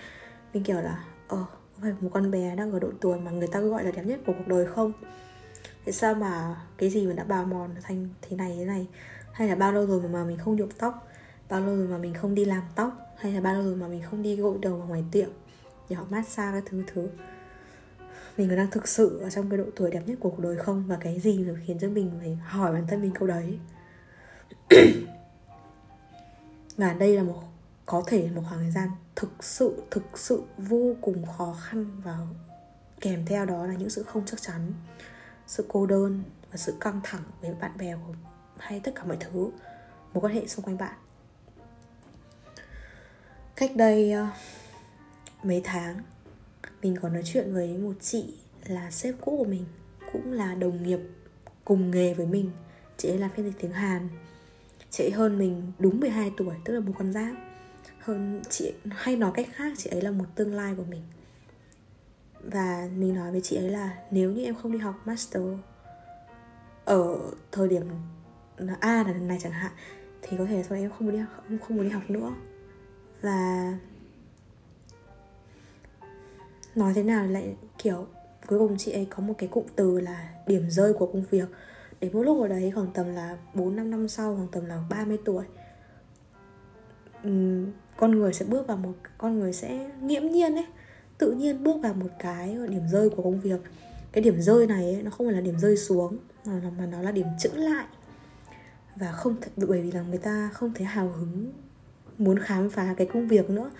mình 0.54 0.64
kiểu 0.64 0.82
là 0.82 1.04
ờ 1.28 1.46
có 1.48 1.82
phải 1.82 1.94
một 2.02 2.10
con 2.14 2.32
bé 2.32 2.56
đang 2.56 2.72
ở 2.72 2.80
độ 2.80 2.90
tuổi 3.02 3.20
mà 3.20 3.32
người 3.32 3.48
ta 3.48 3.60
gọi 3.60 3.84
là 3.84 3.92
đẹp 3.92 4.04
nhất 4.06 4.20
của 4.26 4.34
cuộc 4.38 4.48
đời 4.48 4.66
không? 4.66 4.94
Tại 5.86 5.94
sao 5.94 6.14
mà 6.14 6.56
cái 6.78 6.90
gì 6.90 7.08
mà 7.08 7.14
đã 7.14 7.24
bào 7.24 7.46
mòn 7.46 7.70
thành 7.84 8.10
thế 8.22 8.38
này 8.38 8.56
thế 8.58 8.66
này? 8.66 8.88
Hay 9.32 9.48
là 9.48 9.56
bao 9.56 9.74
lâu 9.74 9.86
rồi 9.86 10.02
mà 10.10 10.24
mình 10.24 10.38
không 10.38 10.56
nhuộm 10.56 10.70
tóc? 10.78 11.09
Bao 11.50 11.62
lâu 11.62 11.76
rồi 11.76 11.88
mà 11.88 11.98
mình 11.98 12.14
không 12.14 12.36
đi 12.36 12.46
làm 12.46 12.64
tóc? 12.76 12.94
Hay 13.18 13.34
là 13.34 13.42
bao 13.42 13.54
lâu 13.54 13.64
rồi 13.64 13.76
mà 13.76 13.88
mình 13.88 14.02
không 14.02 14.22
đi 14.22 14.36
gội 14.36 14.58
đầu 14.62 14.82
ở 14.82 14.86
ngoài 14.86 15.04
tiệm 15.12 15.30
để 15.90 15.96
họ 15.96 16.06
massage 16.10 16.60
các 16.60 16.64
thứ 16.70 16.84
thứ? 16.94 17.10
Mình 18.38 18.50
có 18.50 18.56
đang 18.56 18.72
thực 18.72 18.88
sự 18.88 19.20
ở 19.20 19.30
trong 19.30 19.50
cái 19.50 19.58
độ 19.58 19.64
tuổi 19.76 19.92
đẹp 19.92 20.02
nhất 20.06 20.18
của 20.20 20.30
cuộc 20.30 20.40
đời 20.40 20.58
không? 20.58 20.84
Và 20.88 20.98
cái 21.02 21.20
gì 21.20 21.40
mà 21.40 21.54
khiến 21.66 21.80
cho 21.80 21.90
mình 21.90 22.12
phải 22.20 22.36
hỏi 22.36 22.72
bản 22.72 22.88
thân 22.88 23.02
mình 23.02 23.12
câu 23.20 23.28
đấy? 23.28 23.60
Và 26.78 26.94
đây 26.94 27.16
là 27.16 27.24
một, 27.24 27.44
có 27.86 28.04
thể 28.08 28.30
một 28.36 28.42
khoảng 28.50 28.62
thời 28.62 28.72
gian 28.72 28.90
thực 29.16 29.44
sự 29.44 29.84
thực 29.92 30.04
sự 30.16 30.44
vô 30.58 30.96
cùng 31.02 31.26
khó 31.38 31.58
khăn 31.62 32.02
và 32.04 32.18
kèm 33.02 33.26
theo 33.26 33.46
đó 33.46 33.66
là 33.66 33.74
những 33.74 33.90
sự 33.90 34.04
không 34.04 34.24
chắc 34.26 34.42
chắn, 34.42 34.74
sự 35.48 35.66
cô 35.68 35.86
đơn 35.86 36.24
và 36.52 36.58
sự 36.58 36.74
căng 36.80 37.00
thẳng 37.04 37.24
với 37.42 37.54
bạn 37.54 37.72
bè 37.78 37.96
của 37.96 38.14
hay 38.58 38.80
tất 38.80 38.92
cả 38.96 39.04
mọi 39.04 39.18
thứ, 39.20 39.50
mối 40.14 40.22
quan 40.22 40.34
hệ 40.34 40.48
xung 40.48 40.66
quanh 40.66 40.78
bạn 40.78 40.94
cách 43.60 43.76
đây 43.76 44.14
uh, 44.22 44.28
mấy 45.46 45.62
tháng 45.64 45.96
mình 46.82 46.96
có 47.02 47.10
nói 47.10 47.22
chuyện 47.26 47.54
với 47.54 47.78
một 47.78 47.94
chị 48.02 48.34
là 48.66 48.92
sếp 48.92 49.16
cũ 49.22 49.36
của 49.38 49.50
mình 49.50 49.66
cũng 50.14 50.32
là 50.32 50.56
đồng 50.56 50.84
nghiệp 50.84 51.00
cùng 51.66 51.92
nghề 51.92 52.14
với 52.14 52.26
mình. 52.26 52.52
Chị 52.98 53.10
ấy 53.10 53.18
làm 53.18 53.30
phiên 53.36 53.46
dịch 53.46 53.60
tiếng 53.60 53.72
Hàn. 53.72 54.10
Chị 54.90 55.04
ấy 55.04 55.12
hơn 55.12 55.38
mình 55.38 55.72
đúng 55.80 56.00
12 56.00 56.32
tuổi 56.38 56.56
tức 56.66 56.74
là 56.74 56.80
một 56.80 56.94
con 56.98 57.14
giáp. 57.14 57.36
Hơn 58.00 58.42
chị 58.50 58.74
hay 58.92 59.16
nói 59.16 59.32
cách 59.34 59.48
khác 59.54 59.74
chị 59.78 59.90
ấy 59.90 60.02
là 60.02 60.12
một 60.12 60.26
tương 60.36 60.54
lai 60.54 60.74
của 60.78 60.84
mình. 60.84 61.02
Và 62.42 62.90
mình 62.96 63.16
nói 63.16 63.32
với 63.32 63.42
chị 63.42 63.56
ấy 63.56 63.70
là 63.70 63.98
nếu 64.12 64.32
như 64.32 64.44
em 64.44 64.56
không 64.56 64.72
đi 64.72 64.78
học 64.78 64.96
master 65.06 65.44
ở 66.86 67.18
thời 67.52 67.68
điểm 67.68 67.84
A 68.80 69.04
là 69.04 69.14
này 69.14 69.38
chẳng 69.42 69.52
hạn 69.52 69.72
thì 70.22 70.38
có 70.38 70.46
thể 70.46 70.64
sau 70.64 70.72
này 70.72 70.82
em 70.82 70.92
không 70.92 71.08
muốn 71.08 71.12
đi 71.12 71.20
học, 71.20 71.44
không 71.68 71.78
muốn 71.78 71.86
đi 71.86 71.92
học 71.92 72.10
nữa 72.10 72.34
và 73.22 73.74
nói 76.76 76.94
thế 76.96 77.04
nào 77.04 77.26
lại 77.26 77.56
kiểu 77.78 78.08
cuối 78.48 78.60
cùng 78.60 78.78
chị 78.78 78.92
ấy 78.92 79.08
có 79.10 79.24
một 79.24 79.34
cái 79.38 79.50
cụm 79.50 79.64
từ 79.76 80.00
là 80.00 80.30
điểm 80.48 80.70
rơi 80.70 80.94
của 80.94 81.06
công 81.06 81.24
việc. 81.30 81.50
Để 82.00 82.10
một 82.10 82.24
lúc 82.24 82.42
ở 82.42 82.48
đấy 82.48 82.72
khoảng 82.76 82.92
tầm 82.94 83.08
là 83.08 83.38
4 83.54 83.76
năm 83.76 83.92
năm 83.92 84.08
sau 84.08 84.36
khoảng 84.36 84.48
tầm 84.48 84.66
là 84.66 84.84
30 84.90 85.18
tuổi 85.26 85.46
con 87.98 88.12
người 88.12 88.34
sẽ 88.34 88.46
bước 88.46 88.68
vào 88.68 88.78
một 88.78 88.94
con 89.18 89.40
người 89.40 89.54
sẽ 89.54 89.92
nghiễm 90.02 90.24
nhiên 90.24 90.56
ấy 90.56 90.66
tự 91.18 91.32
nhiên 91.32 91.64
bước 91.64 91.76
vào 91.82 91.94
một 91.94 92.10
cái 92.20 92.58
điểm 92.70 92.88
rơi 92.92 93.10
của 93.10 93.24
công 93.24 93.40
việc. 93.40 93.62
Cái 94.12 94.24
điểm 94.24 94.42
rơi 94.42 94.68
này 94.68 94.84
ấy, 94.84 95.04
nó 95.04 95.12
không 95.12 95.28
phải 95.28 95.36
là 95.36 95.42
điểm 95.42 95.60
rơi 95.60 95.78
xuống 95.78 96.18
mà, 96.46 96.62
mà 96.78 96.86
nó 96.86 97.02
là 97.02 97.12
điểm 97.12 97.26
chững 97.40 97.58
lại. 97.58 97.86
Và 98.96 99.12
không 99.12 99.36
th- 99.42 99.68
bởi 99.68 99.82
vì 99.82 99.92
là 99.92 100.02
người 100.02 100.18
ta 100.18 100.50
không 100.54 100.72
thấy 100.76 100.86
hào 100.86 101.10
hứng 101.10 101.52
muốn 102.20 102.40
khám 102.40 102.70
phá 102.70 102.94
cái 102.98 103.08
công 103.14 103.28
việc 103.28 103.50
nữa. 103.50 103.72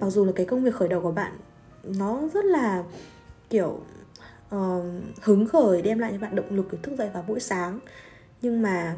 Mặc 0.00 0.10
dù 0.10 0.24
là 0.24 0.32
cái 0.36 0.46
công 0.46 0.64
việc 0.64 0.74
khởi 0.74 0.88
đầu 0.88 1.00
của 1.00 1.12
bạn 1.12 1.32
nó 1.84 2.28
rất 2.34 2.44
là 2.44 2.84
kiểu 3.50 3.80
uh, 4.54 4.84
hứng 5.22 5.46
khởi 5.46 5.82
đem 5.82 5.98
lại 5.98 6.12
cho 6.12 6.18
bạn 6.18 6.36
động 6.36 6.50
lực 6.50 6.68
để 6.72 6.78
thức 6.82 6.98
dậy 6.98 7.10
vào 7.14 7.24
buổi 7.28 7.40
sáng. 7.40 7.78
Nhưng 8.42 8.62
mà 8.62 8.96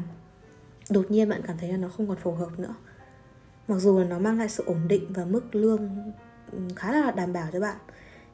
đột 0.89 1.11
nhiên 1.11 1.29
bạn 1.29 1.41
cảm 1.47 1.57
thấy 1.57 1.71
là 1.71 1.77
nó 1.77 1.87
không 1.87 2.07
còn 2.07 2.17
phù 2.17 2.31
hợp 2.31 2.59
nữa. 2.59 2.75
Mặc 3.67 3.77
dù 3.79 3.99
là 3.99 4.05
nó 4.05 4.19
mang 4.19 4.39
lại 4.39 4.49
sự 4.49 4.63
ổn 4.67 4.87
định 4.87 5.05
và 5.09 5.25
mức 5.25 5.55
lương 5.55 6.11
khá 6.75 6.91
là 6.91 7.11
đảm 7.11 7.33
bảo 7.33 7.47
cho 7.53 7.59
bạn 7.59 7.77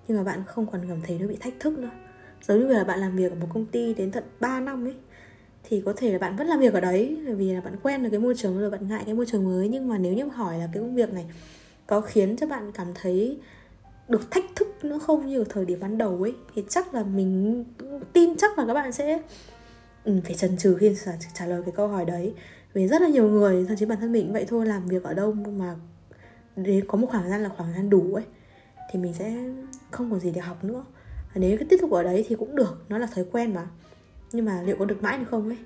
nhưng 0.08 0.18
mà 0.18 0.24
bạn 0.24 0.44
không 0.46 0.68
còn 0.72 0.82
cảm 0.90 1.02
thấy 1.02 1.20
nó 1.20 1.28
bị 1.28 1.38
thách 1.40 1.54
thức 1.60 1.78
nữa. 1.78 1.92
Giống 2.42 2.60
như 2.60 2.68
là 2.68 2.84
bạn 2.84 3.00
làm 3.00 3.16
việc 3.16 3.32
ở 3.32 3.36
một 3.36 3.48
công 3.54 3.66
ty 3.66 3.94
đến 3.94 4.12
tận 4.12 4.24
3 4.40 4.60
năm 4.60 4.88
ấy 4.88 4.96
thì 5.70 5.82
có 5.86 5.94
thể 5.98 6.12
là 6.12 6.18
bạn 6.18 6.36
vẫn 6.36 6.48
làm 6.48 6.60
việc 6.60 6.74
ở 6.74 6.80
đấy 6.80 7.18
vì 7.26 7.54
là 7.54 7.62
bạn 7.62 7.76
quen 7.84 8.04
được 8.04 8.10
cái 8.10 8.20
môi 8.20 8.34
trường 8.38 8.60
rồi 8.60 8.70
bạn 8.70 8.88
ngại 8.88 9.04
cái 9.06 9.16
môi 9.16 9.26
trường 9.26 9.46
mới. 9.46 9.68
Nhưng 9.68 9.88
mà 9.88 9.98
nếu 9.98 10.14
như 10.14 10.24
hỏi 10.26 10.58
là 10.60 10.70
cái 10.74 10.84
công 10.84 10.96
việc 10.96 11.14
này 11.14 11.26
có 11.88 12.02
khiến 12.02 12.38
cho 12.38 12.48
bạn 12.48 12.72
cảm 12.72 12.88
thấy 12.96 13.40
được 14.08 14.32
thách 14.32 14.44
thức 14.56 14.86
nữa 14.86 15.00
không 15.00 15.28
như 15.28 15.40
ở 15.40 15.46
thời 15.50 15.66
điểm 15.66 15.80
ban 15.80 15.98
đầu 15.98 16.22
ấy 16.22 16.36
thì 16.56 16.64
chắc 16.70 16.94
là 16.94 17.04
mình 17.04 17.64
tin 18.14 18.38
chắc 18.38 18.58
là 18.60 18.66
các 18.66 18.74
bạn 18.74 18.92
sẽ 18.92 19.22
ừ, 20.04 20.20
phải 20.24 20.36
chần 20.36 20.58
chừ 20.58 20.78
khi 20.80 20.96
trả, 21.06 21.12
trả 21.34 21.46
lời 21.46 21.62
cái 21.66 21.74
câu 21.78 21.88
hỏi 21.88 22.06
đấy. 22.06 22.34
Vì 22.74 22.88
rất 22.88 23.02
là 23.02 23.08
nhiều 23.08 23.30
người 23.30 23.66
thậm 23.68 23.78
chí 23.78 23.86
bản 23.86 24.00
thân 24.02 24.12
mình 24.12 24.26
cũng 24.26 24.34
vậy 24.34 24.46
thôi 24.48 24.66
làm 24.66 24.88
việc 24.88 25.04
ở 25.04 25.14
đâu 25.14 25.34
mà 25.34 25.76
đến 26.56 26.86
có 26.88 26.98
một 26.98 27.08
khoảng 27.10 27.24
thời 27.24 27.32
gian 27.32 27.44
là 27.44 27.50
khoảng 27.50 27.70
thời 27.70 27.82
gian 27.82 27.90
đủ 27.90 28.14
ấy 28.14 28.24
thì 28.92 29.00
mình 29.00 29.14
sẽ 29.14 29.36
không 29.92 30.12
còn 30.12 30.20
gì 30.20 30.32
để 30.32 30.42
học 30.42 30.64
nữa. 30.64 30.86
Nếu 31.36 31.58
cứ 31.58 31.66
tiếp 31.66 31.78
tục 31.82 31.92
ở 31.92 32.04
đấy 32.04 32.26
thì 32.28 32.36
cũng 32.36 32.56
được 32.56 32.86
nó 32.90 32.98
là 32.98 33.08
thói 33.08 33.26
quen 33.32 33.54
mà 33.54 33.68
nhưng 34.32 34.46
mà 34.46 34.62
liệu 34.62 34.76
có 34.80 34.86
được 34.86 35.04
mãi 35.04 35.18
được 35.18 35.26
không 35.30 35.50
ấy? 35.50 35.58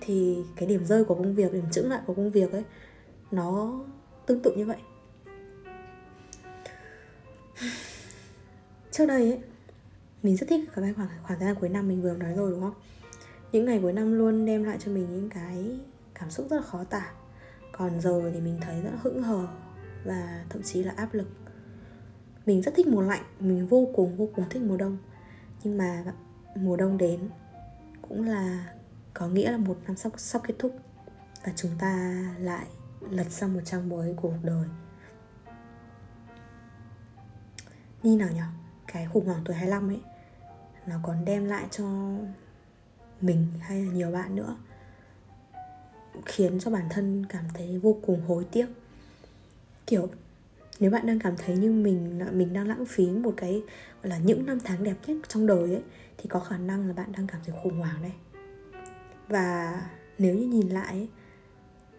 Thì 0.00 0.44
cái 0.56 0.68
điểm 0.68 0.84
rơi 0.84 1.04
của 1.04 1.14
công 1.14 1.34
việc, 1.34 1.52
điểm 1.52 1.70
chững 1.70 1.90
lại 1.90 2.00
của 2.06 2.14
công 2.14 2.30
việc 2.30 2.52
ấy, 2.52 2.64
nó 3.30 3.80
tương 4.26 4.40
tự 4.40 4.56
như 4.56 4.66
vậy. 4.66 4.76
Trước 8.90 9.06
đây 9.06 9.30
ấy, 9.30 9.40
mình 10.22 10.36
rất 10.36 10.46
thích 10.48 10.60
cái 10.74 10.94
khoảng 10.94 11.08
khoảng 11.22 11.38
thời 11.38 11.48
gian 11.48 11.56
cuối 11.60 11.68
năm 11.68 11.88
mình 11.88 12.02
vừa 12.02 12.16
nói 12.16 12.34
rồi, 12.34 12.50
đúng 12.50 12.60
không? 12.60 12.74
Những 13.52 13.64
ngày 13.64 13.78
cuối 13.82 13.92
năm 13.92 14.12
luôn 14.12 14.46
đem 14.46 14.64
lại 14.64 14.78
cho 14.84 14.92
mình 14.92 15.06
những 15.10 15.30
cái 15.30 15.80
cảm 16.14 16.30
xúc 16.30 16.46
rất 16.50 16.56
là 16.56 16.62
khó 16.62 16.84
tả. 16.84 17.12
Còn 17.72 18.00
giờ 18.00 18.30
thì 18.34 18.40
mình 18.40 18.58
thấy 18.60 18.82
rất 18.82 18.90
là 18.90 18.98
hững 19.02 19.22
hờ 19.22 19.46
và 20.04 20.44
thậm 20.48 20.62
chí 20.62 20.82
là 20.82 20.92
áp 20.96 21.14
lực. 21.14 21.28
Mình 22.46 22.62
rất 22.62 22.74
thích 22.74 22.86
mùa 22.86 23.02
lạnh, 23.02 23.22
mình 23.40 23.66
vô 23.66 23.88
cùng 23.94 24.16
vô 24.16 24.28
cùng 24.34 24.44
thích 24.50 24.62
mùa 24.62 24.76
đông. 24.76 24.98
Nhưng 25.64 25.78
mà 25.78 26.04
mùa 26.56 26.76
đông 26.76 26.98
đến 26.98 27.20
cũng 28.08 28.24
là 28.24 28.74
có 29.14 29.28
nghĩa 29.28 29.52
là 29.52 29.58
một 29.58 29.78
năm 29.86 29.96
sắp 29.96 30.12
sắp 30.16 30.42
kết 30.44 30.54
thúc 30.58 30.76
và 31.44 31.52
chúng 31.56 31.72
ta 31.78 32.24
lại 32.38 32.66
lật 33.10 33.26
sang 33.30 33.54
một 33.54 33.60
trang 33.64 33.88
mới 33.88 34.14
của 34.14 34.28
cuộc 34.28 34.38
đời. 34.42 34.68
Như 38.02 38.16
nào 38.16 38.28
nhỉ? 38.34 38.40
Cái 38.86 39.06
khủng 39.06 39.26
hoảng 39.26 39.42
tuổi 39.44 39.56
25 39.56 39.88
ấy, 39.90 40.00
nó 40.86 40.96
còn 41.02 41.24
đem 41.24 41.44
lại 41.44 41.66
cho 41.70 41.84
mình 43.20 43.46
hay 43.60 43.84
là 43.84 43.92
nhiều 43.92 44.10
bạn 44.10 44.36
nữa, 44.36 44.56
khiến 46.26 46.60
cho 46.60 46.70
bản 46.70 46.86
thân 46.90 47.26
cảm 47.28 47.44
thấy 47.54 47.78
vô 47.78 47.96
cùng 48.06 48.26
hối 48.26 48.46
tiếc. 48.52 48.66
Kiểu 49.86 50.08
nếu 50.80 50.90
bạn 50.90 51.06
đang 51.06 51.18
cảm 51.18 51.34
thấy 51.36 51.56
như 51.56 51.72
mình 51.72 52.20
mình 52.32 52.52
đang 52.52 52.68
lãng 52.68 52.86
phí 52.86 53.10
một 53.10 53.34
cái 53.36 53.62
gọi 54.02 54.10
là 54.10 54.18
những 54.18 54.46
năm 54.46 54.58
tháng 54.64 54.84
đẹp 54.84 54.96
nhất 55.06 55.16
trong 55.28 55.46
đời 55.46 55.72
ấy 55.72 55.82
thì 56.18 56.28
có 56.28 56.40
khả 56.40 56.58
năng 56.58 56.86
là 56.86 56.92
bạn 56.92 57.12
đang 57.12 57.26
cảm 57.26 57.40
thấy 57.44 57.54
khủng 57.62 57.78
hoảng 57.78 58.02
đây 58.02 58.12
và 59.28 59.82
nếu 60.18 60.34
như 60.34 60.46
nhìn 60.46 60.68
lại 60.68 60.86
ấy, 60.86 61.08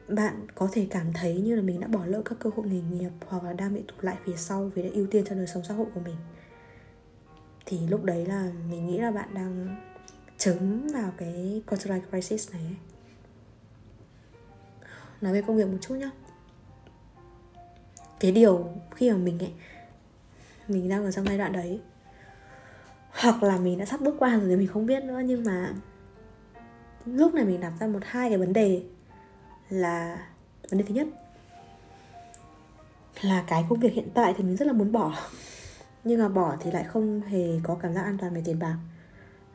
bạn 0.08 0.48
có 0.56 0.70
thể 0.72 0.88
cảm 0.90 1.14
thấy 1.14 1.42
như 1.42 1.56
là 1.56 1.62
mình 1.62 1.80
đã 1.80 1.88
bỏ 1.88 2.06
lỡ 2.06 2.22
các 2.26 2.40
cơ 2.40 2.50
hội 2.56 2.68
nghề 2.68 2.82
nghiệp 2.82 3.12
hoặc 3.28 3.44
là 3.44 3.54
đang 3.54 3.74
bị 3.74 3.82
tụt 3.88 4.04
lại 4.04 4.18
phía 4.26 4.36
sau 4.36 4.72
vì 4.76 4.84
đã 4.84 4.90
ưu 4.94 5.08
tiên 5.08 5.24
cho 5.30 5.36
đời 5.36 5.48
sống 5.48 5.64
xã 5.68 5.74
hội 5.74 5.88
của 5.94 6.00
mình. 6.00 6.16
Thì 7.66 7.88
lúc 7.88 8.04
đấy 8.04 8.26
là 8.26 8.52
mình 8.70 8.88
nghĩ 8.88 8.98
là 8.98 9.12
bạn 9.12 9.34
đang 9.34 9.76
chấm 10.38 10.88
vào 10.88 11.12
cái 11.18 11.62
quarter 11.68 11.92
life 11.92 12.02
crisis 12.10 12.52
này 12.54 12.62
ấy. 12.62 12.76
nói 15.22 15.34
về 15.34 15.42
công 15.42 15.58
việc 15.58 15.68
một 15.68 15.78
chút 15.82 15.96
nhá 15.96 16.12
cái 18.20 18.32
điều 18.32 18.70
khi 18.96 19.12
mà 19.12 19.18
mình 19.18 19.40
ấy 19.40 19.52
mình 20.68 20.90
đang 20.90 21.06
ở 21.06 21.12
trong 21.12 21.26
giai 21.26 21.38
đoạn 21.38 21.52
đấy. 21.52 21.80
Hoặc 23.12 23.44
là 23.44 23.58
mình 23.58 23.78
đã 23.78 23.86
sắp 23.86 24.02
bước 24.02 24.16
qua 24.20 24.38
rồi 24.38 24.50
thì 24.50 24.56
mình 24.56 24.68
không 24.68 24.86
biết 24.86 25.04
nữa 25.04 25.22
nhưng 25.26 25.44
mà 25.44 25.74
lúc 27.06 27.34
này 27.34 27.46
mình 27.46 27.60
đặt 27.60 27.74
ra 27.80 27.88
một 27.88 28.00
hai 28.04 28.30
cái 28.30 28.38
vấn 28.38 28.54
đề 28.54 28.84
là 29.70 30.28
vấn 30.70 30.78
đề 30.78 30.86
thứ 30.88 30.94
nhất 30.94 31.08
là 33.22 33.44
cái 33.48 33.66
công 33.70 33.80
việc 33.80 33.94
hiện 33.94 34.10
tại 34.14 34.34
thì 34.38 34.44
mình 34.44 34.56
rất 34.56 34.66
là 34.66 34.74
muốn 34.74 34.92
bỏ. 34.92 35.14
Nhưng 36.04 36.22
mà 36.22 36.30
bỏ 36.30 36.56
thì 36.60 36.72
lại 36.72 36.84
không 36.84 37.22
hề 37.22 37.60
có 37.64 37.76
cảm 37.76 37.94
giác 37.94 38.02
an 38.02 38.18
toàn 38.18 38.34
về 38.34 38.42
tiền 38.46 38.60
bạc. 38.60 38.78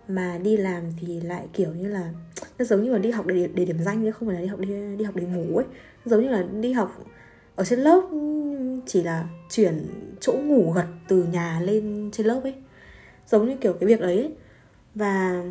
Mà 0.08 0.38
đi 0.38 0.56
làm 0.56 0.92
thì 1.00 1.20
lại 1.20 1.48
kiểu 1.52 1.74
như 1.74 1.88
là 1.88 2.12
nó 2.58 2.64
giống 2.64 2.82
như 2.82 2.92
là 2.92 2.98
đi 2.98 3.10
học 3.10 3.26
để, 3.26 3.48
để 3.54 3.64
điểm 3.64 3.78
danh 3.78 4.02
chứ 4.04 4.12
không 4.12 4.28
phải 4.28 4.34
là 4.34 4.40
đi 4.40 4.46
học 4.46 4.60
đi, 4.60 4.96
đi 4.96 5.04
học 5.04 5.16
để 5.16 5.24
ngủ 5.24 5.56
ấy. 5.56 5.66
Giống 6.04 6.22
như 6.22 6.28
là 6.28 6.42
đi 6.42 6.72
học 6.72 7.04
ở 7.56 7.64
trên 7.64 7.78
lớp 7.78 8.02
ừ, 8.10 8.18
chỉ 8.86 9.02
là 9.02 9.28
chuyển 9.50 9.86
chỗ 10.20 10.32
ngủ 10.32 10.72
gật 10.72 10.86
từ 11.08 11.24
nhà 11.24 11.60
lên 11.60 12.10
trên 12.12 12.26
lớp 12.26 12.40
ấy. 12.42 12.54
Giống 13.26 13.48
như 13.48 13.56
kiểu 13.56 13.72
cái 13.72 13.86
việc 13.86 14.00
đấy 14.00 14.16
ấy. 14.16 14.32
và 14.94 15.44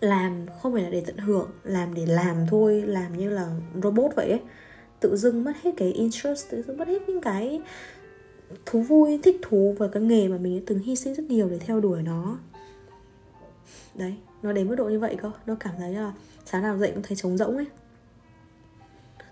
làm 0.00 0.46
không 0.62 0.72
phải 0.72 0.82
là 0.82 0.90
để 0.90 1.02
tận 1.06 1.16
hưởng, 1.16 1.50
làm 1.64 1.94
để 1.94 2.06
làm 2.06 2.46
thôi, 2.50 2.82
làm 2.86 3.16
như 3.16 3.30
là 3.30 3.48
robot 3.82 4.14
vậy 4.16 4.30
ấy. 4.30 4.40
Tự 5.00 5.16
dưng 5.16 5.44
mất 5.44 5.52
hết 5.62 5.70
cái 5.76 5.92
interest, 5.92 6.50
tự 6.50 6.62
dưng 6.62 6.76
mất 6.76 6.88
hết 6.88 7.08
những 7.08 7.20
cái 7.20 7.60
thú 8.66 8.80
vui, 8.80 9.20
thích 9.22 9.36
thú 9.42 9.74
và 9.78 9.88
cái 9.88 10.02
nghề 10.02 10.28
mà 10.28 10.38
mình 10.38 10.62
từng 10.66 10.78
hy 10.78 10.96
sinh 10.96 11.14
rất 11.14 11.24
nhiều 11.24 11.48
để 11.48 11.58
theo 11.58 11.80
đuổi 11.80 12.02
nó. 12.02 12.38
Đấy, 13.94 14.14
nó 14.42 14.52
đến 14.52 14.68
mức 14.68 14.74
độ 14.74 14.84
như 14.84 14.98
vậy 14.98 15.16
cơ. 15.22 15.30
Nó 15.46 15.54
cảm 15.60 15.74
thấy 15.78 15.92
là 15.92 16.12
sáng 16.44 16.62
nào 16.62 16.78
dậy 16.78 16.90
cũng 16.94 17.02
thấy 17.02 17.16
trống 17.16 17.36
rỗng 17.36 17.56
ấy. 17.56 17.66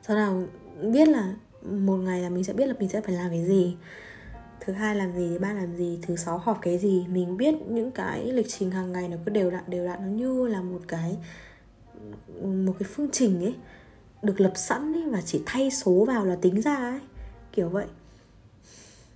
Sáng 0.03 0.17
nào 0.17 0.45
biết 0.83 1.09
là 1.09 1.35
một 1.62 1.97
ngày 1.97 2.21
là 2.21 2.29
mình 2.29 2.45
sẽ 2.45 2.53
biết 2.53 2.67
là 2.67 2.75
mình 2.79 2.88
sẽ 2.88 3.00
phải 3.00 3.15
làm 3.15 3.31
cái 3.31 3.45
gì. 3.45 3.77
Thứ 4.61 4.73
hai 4.73 4.97
làm 4.97 5.12
gì 5.12 5.29
thứ 5.29 5.38
ba 5.38 5.53
làm 5.53 5.77
gì 5.77 5.99
thứ 6.03 6.17
sáu 6.17 6.38
họp 6.38 6.59
cái 6.62 6.79
gì. 6.79 7.07
Mình 7.09 7.37
biết 7.37 7.55
những 7.69 7.91
cái 7.91 8.33
lịch 8.33 8.47
trình 8.49 8.71
hàng 8.71 8.93
ngày 8.93 9.09
nó 9.09 9.17
cứ 9.25 9.31
đều 9.31 9.50
đặn 9.50 9.65
đều 9.67 9.87
đặn. 9.87 9.99
Nó 10.03 10.09
như 10.09 10.47
là 10.47 10.62
một 10.62 10.81
cái 10.88 11.19
một 12.43 12.75
cái 12.79 12.88
phương 12.95 13.09
trình 13.12 13.45
ấy 13.45 13.55
được 14.23 14.41
lập 14.41 14.53
sẵn 14.55 14.93
ấy 14.93 15.05
và 15.11 15.21
chỉ 15.21 15.43
thay 15.47 15.71
số 15.71 16.05
vào 16.05 16.25
là 16.25 16.37
tính 16.43 16.62
ra 16.62 16.75
ấy. 16.75 17.00
Kiểu 17.53 17.69
vậy. 17.69 17.87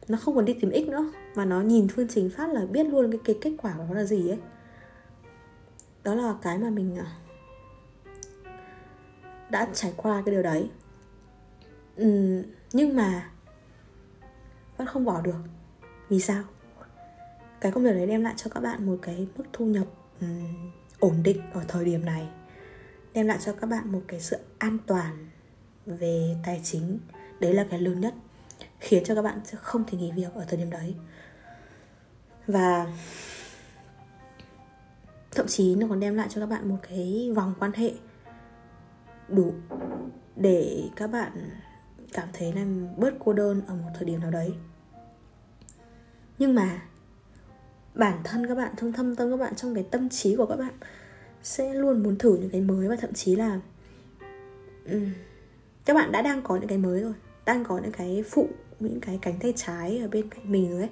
Nó 0.09 0.19
không 0.19 0.35
còn 0.35 0.45
đi 0.45 0.53
tìm 0.53 0.71
x 0.71 0.89
nữa 0.89 1.13
mà 1.35 1.45
nó 1.45 1.61
nhìn 1.61 1.89
phương 1.89 2.09
trình 2.09 2.31
phát 2.31 2.51
là 2.51 2.67
biết 2.67 2.87
luôn 2.87 3.11
cái, 3.11 3.21
cái 3.25 3.37
kết 3.41 3.53
quả 3.63 3.75
của 3.79 3.85
nó 3.89 3.95
là 3.95 4.05
gì 4.05 4.29
ấy. 4.29 4.39
Đó 6.05 6.15
là 6.15 6.35
cái 6.43 6.59
mà 6.59 6.71
mình 6.71 6.97
à, 6.97 7.07
đã 9.51 9.69
trải 9.75 9.93
qua 9.97 10.23
cái 10.27 10.35
điều 10.35 10.43
đấy 10.43 10.71
ừ, 11.97 12.43
nhưng 12.73 12.97
mà 12.97 13.31
vẫn 14.77 14.87
không 14.87 15.05
bỏ 15.05 15.21
được. 15.21 15.43
Vì 16.09 16.21
sao? 16.21 16.43
Cái 17.61 17.73
công 17.73 17.85
việc 17.85 17.93
đấy 17.93 18.07
đem 18.07 18.23
lại 18.23 18.35
cho 18.37 18.51
các 18.51 18.61
bạn 18.61 18.87
một 18.87 18.99
cái 19.03 19.27
mức 19.37 19.45
thu 19.53 19.65
nhập 19.67 19.87
um, 20.21 20.71
ổn 20.99 21.23
định 21.23 21.41
ở 21.53 21.65
thời 21.69 21.85
điểm 21.85 22.05
này. 22.05 22.29
Đem 23.15 23.27
lại 23.27 23.39
cho 23.41 23.53
các 23.53 23.67
bạn 23.67 23.93
một 23.93 24.01
cái 24.09 24.21
sự 24.21 24.37
an 24.59 24.79
toàn 24.87 25.29
về 25.87 26.37
tài 26.45 26.61
chính. 26.65 26.99
Đấy 27.41 27.55
là 27.55 27.67
cái 27.71 27.81
lớn 27.81 28.01
nhất 28.01 28.15
khiến 28.81 29.05
cho 29.05 29.15
các 29.15 29.23
bạn 29.23 29.41
sẽ 29.45 29.59
không 29.63 29.85
thể 29.87 29.99
nghỉ 29.99 30.13
việc 30.13 30.35
ở 30.35 30.45
thời 30.49 30.59
điểm 30.59 30.71
đấy. 30.71 30.95
Và 32.47 32.87
thậm 35.31 35.47
chí 35.47 35.75
nó 35.75 35.87
còn 35.89 36.01
đem 36.01 36.15
lại 36.15 36.27
cho 36.31 36.41
các 36.41 36.47
bạn 36.47 36.69
một 36.69 36.77
cái 36.89 37.33
vòng 37.35 37.55
quan 37.59 37.73
hệ 37.73 37.93
đủ 39.29 39.55
để 40.37 40.89
các 40.97 41.07
bạn 41.07 41.51
cảm 42.13 42.29
thấy 42.33 42.53
là 42.53 42.65
bớt 42.97 43.15
cô 43.19 43.33
đơn 43.33 43.63
ở 43.67 43.75
một 43.75 43.91
thời 43.95 44.05
điểm 44.05 44.21
nào 44.21 44.31
đấy. 44.31 44.55
Nhưng 46.39 46.55
mà 46.55 46.83
bản 47.95 48.21
thân 48.25 48.47
các 48.47 48.55
bạn 48.55 48.75
trong 48.77 48.93
thâm 48.93 49.17
tâm 49.17 49.31
các 49.31 49.37
bạn 49.37 49.55
trong 49.55 49.75
cái 49.75 49.87
tâm 49.91 50.09
trí 50.09 50.37
của 50.37 50.47
các 50.47 50.57
bạn 50.57 50.73
sẽ 51.43 51.75
luôn 51.75 52.03
muốn 52.03 52.19
thử 52.19 52.37
những 52.37 52.51
cái 52.51 52.61
mới 52.61 52.89
và 52.89 52.97
thậm 52.97 53.13
chí 53.13 53.37
là 53.37 53.61
um, 54.91 55.13
các 55.85 55.95
bạn 55.95 56.13
đã 56.13 56.23
đang 56.23 56.43
có 56.43 56.57
những 56.57 56.69
cái 56.69 56.79
mới 56.79 57.01
rồi 57.01 57.15
đang 57.45 57.65
có 57.65 57.79
những 57.79 57.93
cái 57.93 58.25
phụ 58.31 58.49
những 58.81 59.01
cái 59.01 59.19
cánh 59.23 59.39
tay 59.39 59.53
trái 59.57 59.99
ở 59.99 60.09
bên 60.09 60.29
cạnh 60.29 60.53
mình 60.53 60.71
rồi 60.71 60.81
ấy. 60.81 60.91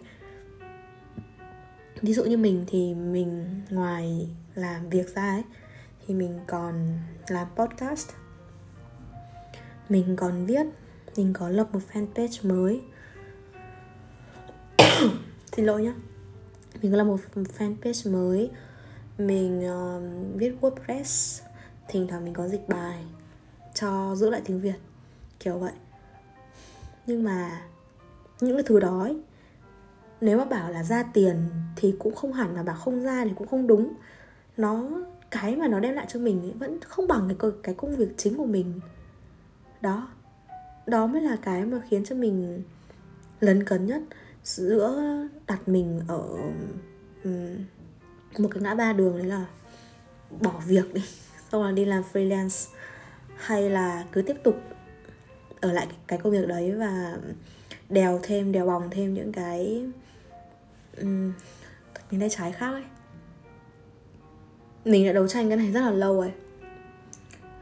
Ví 2.02 2.14
dụ 2.14 2.24
như 2.24 2.36
mình 2.36 2.64
thì 2.66 2.94
mình 2.94 3.60
ngoài 3.70 4.28
làm 4.54 4.90
việc 4.90 5.14
ra 5.14 5.30
ấy 5.30 5.44
thì 6.06 6.14
mình 6.14 6.40
còn 6.46 6.98
làm 7.28 7.48
podcast. 7.56 8.10
Mình 9.88 10.16
còn 10.16 10.46
viết 10.46 10.66
mình 11.16 11.32
có 11.32 11.48
lập 11.48 11.68
một 11.72 11.80
fanpage 11.92 12.48
mới. 12.48 12.80
Xin 15.52 15.66
lỗi 15.66 15.82
nhá. 15.82 15.94
Mình 16.82 16.92
có 16.92 16.98
lập 16.98 17.04
một 17.04 17.20
fanpage 17.58 18.12
mới. 18.12 18.50
Mình 19.18 19.60
uh, 19.60 20.02
viết 20.38 20.54
wordpress. 20.60 21.42
Thỉnh 21.88 22.06
thoảng 22.08 22.24
mình 22.24 22.34
có 22.34 22.48
dịch 22.48 22.68
bài 22.68 23.04
cho 23.74 24.14
giữ 24.14 24.30
lại 24.30 24.42
tiếng 24.44 24.60
việt 24.60 24.76
kiểu 25.40 25.58
vậy. 25.58 25.72
Nhưng 27.06 27.24
mà 27.24 27.62
những 28.40 28.56
cái 28.56 28.62
thứ 28.66 28.80
đó 28.80 29.00
ấy, 29.00 29.20
nếu 30.20 30.38
mà 30.38 30.44
bảo 30.44 30.70
là 30.70 30.82
ra 30.82 31.02
tiền 31.02 31.48
thì 31.76 31.94
cũng 31.98 32.14
không 32.14 32.32
hẳn 32.32 32.54
là 32.54 32.62
bảo 32.62 32.76
không 32.76 33.02
ra 33.02 33.24
thì 33.24 33.30
cũng 33.36 33.48
không 33.48 33.66
đúng. 33.66 33.92
Nó 34.56 34.88
cái 35.30 35.56
mà 35.56 35.68
nó 35.68 35.80
đem 35.80 35.94
lại 35.94 36.06
cho 36.08 36.20
mình 36.20 36.42
ấy 36.42 36.52
vẫn 36.52 36.80
không 36.80 37.08
bằng 37.08 37.28
cái 37.38 37.50
cái 37.62 37.74
công 37.74 37.96
việc 37.96 38.08
chính 38.16 38.36
của 38.36 38.46
mình. 38.46 38.80
Đó 39.80 40.08
đó 40.90 41.06
mới 41.06 41.22
là 41.22 41.36
cái 41.42 41.64
mà 41.64 41.80
khiến 41.90 42.04
cho 42.04 42.14
mình 42.14 42.62
lấn 43.40 43.64
cấn 43.64 43.86
nhất 43.86 44.02
giữa 44.44 45.02
đặt 45.46 45.68
mình 45.68 46.00
ở 46.08 46.22
một 48.38 48.48
cái 48.50 48.62
ngã 48.62 48.74
ba 48.74 48.92
đường 48.92 49.18
đấy 49.18 49.26
là 49.26 49.46
bỏ 50.40 50.62
việc 50.66 50.94
đi 50.94 51.02
xong 51.52 51.64
là 51.64 51.72
đi 51.72 51.84
làm 51.84 52.02
freelance 52.12 52.68
hay 53.36 53.70
là 53.70 54.04
cứ 54.12 54.22
tiếp 54.22 54.36
tục 54.44 54.62
ở 55.60 55.72
lại 55.72 55.86
cái 56.06 56.18
công 56.18 56.32
việc 56.32 56.48
đấy 56.48 56.74
và 56.74 57.16
đèo 57.88 58.20
thêm 58.22 58.52
đèo 58.52 58.66
bòng 58.66 58.88
thêm 58.90 59.14
những 59.14 59.32
cái 59.32 59.84
um, 61.00 61.32
những 62.10 62.20
cái 62.20 62.30
trái 62.30 62.52
khác 62.52 62.72
ấy. 62.72 62.84
Mình 64.84 65.06
đã 65.06 65.12
đấu 65.12 65.28
tranh 65.28 65.48
cái 65.48 65.56
này 65.56 65.72
rất 65.72 65.80
là 65.80 65.90
lâu 65.90 66.16
rồi. 66.16 66.32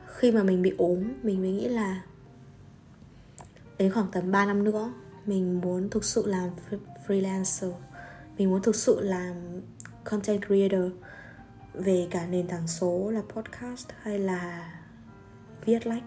Khi 0.06 0.32
mà 0.32 0.42
mình 0.42 0.62
bị 0.62 0.74
ốm 0.78 1.04
mình 1.22 1.40
mới 1.40 1.50
nghĩ 1.50 1.68
là 1.68 2.02
đến 3.78 3.92
khoảng 3.92 4.06
tầm 4.12 4.32
3 4.32 4.46
năm 4.46 4.64
nữa, 4.64 4.92
mình 5.26 5.60
muốn 5.60 5.90
thực 5.90 6.04
sự 6.04 6.26
làm 6.26 6.50
freelancer. 7.06 7.72
Mình 8.38 8.50
muốn 8.50 8.62
thực 8.62 8.76
sự 8.76 9.00
làm 9.00 9.60
content 10.04 10.46
creator. 10.46 10.92
Về 11.74 12.08
cả 12.10 12.26
nền 12.26 12.48
tảng 12.48 12.68
số 12.68 13.10
là 13.10 13.22
podcast 13.28 13.88
hay 14.02 14.18
là 14.18 14.72
viết 15.64 15.86
lách. 15.86 16.02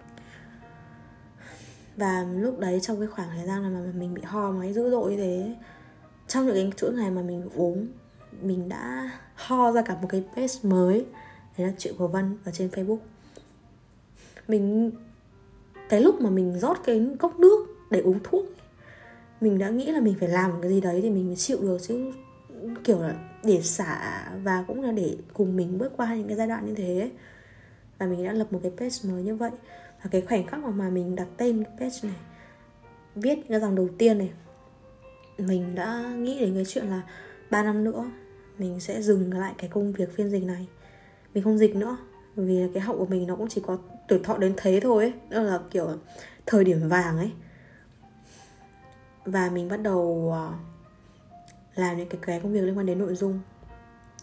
Và 1.96 2.24
lúc 2.24 2.60
đấy 2.60 2.80
trong 2.82 3.00
cái 3.00 3.08
khoảng 3.08 3.30
thời 3.30 3.48
gian 3.48 3.74
mà 3.74 3.92
mình 3.94 4.14
bị 4.14 4.22
ho 4.22 4.52
máy 4.52 4.74
dữ 4.74 4.92
dội 4.92 5.12
như 5.12 5.18
thế, 5.18 5.56
trong 6.28 6.46
những 6.46 6.56
cái 6.56 6.72
chuỗi 6.78 6.94
ngày 6.94 7.12
mà 7.12 7.22
mình 7.22 7.50
ốm 7.56 7.88
mình 8.42 8.70
đã 8.70 9.12
ho 9.36 9.72
ra 9.72 9.82
cả 9.82 9.98
một 10.02 10.08
cái 10.12 10.24
page 10.36 10.54
mới. 10.64 11.06
Đấy 11.58 11.68
là 11.68 11.74
chuyện 11.78 11.94
của 11.98 12.08
Vân 12.08 12.38
ở 12.46 12.52
trên 12.52 12.70
Facebook. 12.70 12.98
Mình 14.48 14.92
cái 15.92 16.02
lúc 16.02 16.22
mà 16.22 16.30
mình 16.30 16.60
rót 16.60 16.78
cái 16.86 17.08
cốc 17.20 17.40
nước 17.40 17.68
để 17.90 18.00
uống 18.00 18.20
thuốc 18.24 18.46
mình 19.42 19.60
đã 19.60 19.70
nghĩ 19.70 19.92
là 19.92 20.00
mình 20.00 20.16
phải 20.20 20.30
làm 20.30 20.52
cái 20.62 20.70
gì 20.70 20.82
đấy 20.82 21.00
thì 21.02 21.10
mình 21.10 21.28
mới 21.28 21.36
chịu 21.36 21.58
được 21.62 21.78
chứ. 21.82 22.12
Kiểu 22.84 23.02
là 23.02 23.16
để 23.44 23.62
xả 23.62 24.24
và 24.44 24.64
cũng 24.68 24.82
là 24.82 24.92
để 24.92 25.18
cùng 25.34 25.56
mình 25.56 25.78
bước 25.78 25.94
qua 25.98 26.16
những 26.16 26.28
cái 26.28 26.38
giai 26.38 26.48
đoạn 26.48 26.66
như 26.66 26.76
thế 26.76 27.12
và 28.00 28.06
mình 28.06 28.26
đã 28.26 28.34
lập 28.34 28.54
một 28.54 28.60
cái 28.64 28.72
page 28.78 29.14
mới 29.14 29.24
như 29.24 29.36
vậy. 29.36 29.52
Và 30.04 30.10
cái 30.12 30.22
khoảnh 30.22 30.48
khắc 30.48 30.64
mà, 30.64 30.90
mình 30.90 31.16
đặt 31.16 31.28
tên 31.38 31.64
cái 31.64 31.74
page 31.80 31.98
này 32.04 32.18
viết 33.16 33.40
cái 33.50 33.60
dòng 33.60 33.76
đầu 33.76 33.90
tiên 33.98 34.18
này 34.18 34.32
mình 35.38 35.76
đã 35.76 36.14
nghĩ 36.18 36.40
đến 36.40 36.54
cái 36.54 36.66
chuyện 36.68 36.86
là 36.86 37.02
ba 37.50 37.64
năm 37.64 37.84
nữa 37.84 38.12
mình 38.58 38.80
sẽ 38.80 39.02
dừng 39.02 39.34
lại 39.34 39.54
cái 39.58 39.70
công 39.70 39.92
việc 39.92 40.16
phiên 40.16 40.30
dịch 40.30 40.44
này. 40.44 40.68
Mình 41.34 41.44
không 41.44 41.58
dịch 41.58 41.76
nữa 41.76 41.98
vì 42.36 42.68
cái 42.74 42.84
hậu 42.84 42.98
của 42.98 43.06
mình 43.06 43.28
nó 43.28 43.36
cũng 43.36 43.50
chỉ 43.50 43.62
có 43.68 43.78
tuổi 44.08 44.20
thọ 44.24 44.38
đến 44.38 44.54
thế 44.58 44.80
thôi 44.84 45.04
ấy. 45.04 45.14
Đó 45.30 45.42
là 45.42 45.60
kiểu 45.72 45.88
thời 46.46 46.64
điểm 46.64 46.90
vàng 46.90 47.18
ấy. 47.18 47.32
Và 49.26 49.50
mình 49.50 49.70
bắt 49.70 49.78
đầu 49.78 50.32
à, 50.36 50.46
làm 51.76 51.98
những 51.98 52.10
cái, 52.10 52.20
cái 52.22 52.40
công 52.40 52.54
việc 52.54 52.62
liên 52.62 52.78
quan 52.78 52.86
đến 52.86 53.00
nội 53.00 53.16
dung. 53.16 53.40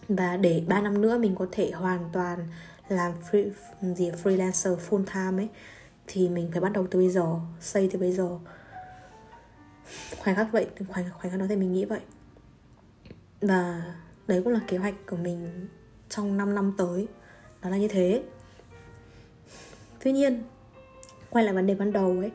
Và 0.08 0.36
để 0.36 0.64
3 0.68 0.80
năm 0.80 1.00
nữa 1.00 1.18
mình 1.18 1.34
có 1.34 1.46
thể 1.52 1.70
hoàn 1.70 2.10
toàn 2.12 2.48
làm 2.88 3.12
free, 3.30 3.50
gì 3.80 4.10
freelancer 4.10 4.76
full 4.76 5.04
time 5.04 5.42
ấy 5.42 5.48
thì 6.06 6.28
mình 6.28 6.48
phải 6.52 6.60
bắt 6.60 6.72
đầu 6.72 6.86
từ 6.90 6.98
bây 6.98 7.10
giờ 7.10 7.26
xây 7.60 7.88
từ 7.92 7.98
bây 7.98 8.12
giờ. 8.12 8.38
Khoảnh 10.18 10.36
khắc 10.36 10.52
vậy 10.52 10.66
khoảnh 10.88 11.04
khoảnh 11.10 11.30
khắc 11.30 11.40
đó 11.40 11.46
thì 11.48 11.56
mình 11.56 11.72
nghĩ 11.72 11.84
vậy. 11.84 12.00
Và 13.40 13.94
đấy 14.26 14.42
cũng 14.44 14.52
là 14.52 14.60
kế 14.66 14.76
hoạch 14.76 14.94
của 15.06 15.16
mình 15.16 15.68
trong 16.08 16.36
5 16.36 16.54
năm 16.54 16.74
tới 16.78 17.08
nó 17.62 17.70
là 17.70 17.76
như 17.76 17.88
thế. 17.88 18.22
Tuy 20.04 20.12
nhiên 20.12 20.42
quay 21.30 21.44
lại 21.44 21.54
vấn 21.54 21.66
đề 21.66 21.74
ban 21.74 21.92
đầu 21.92 22.16
ấy 22.20 22.30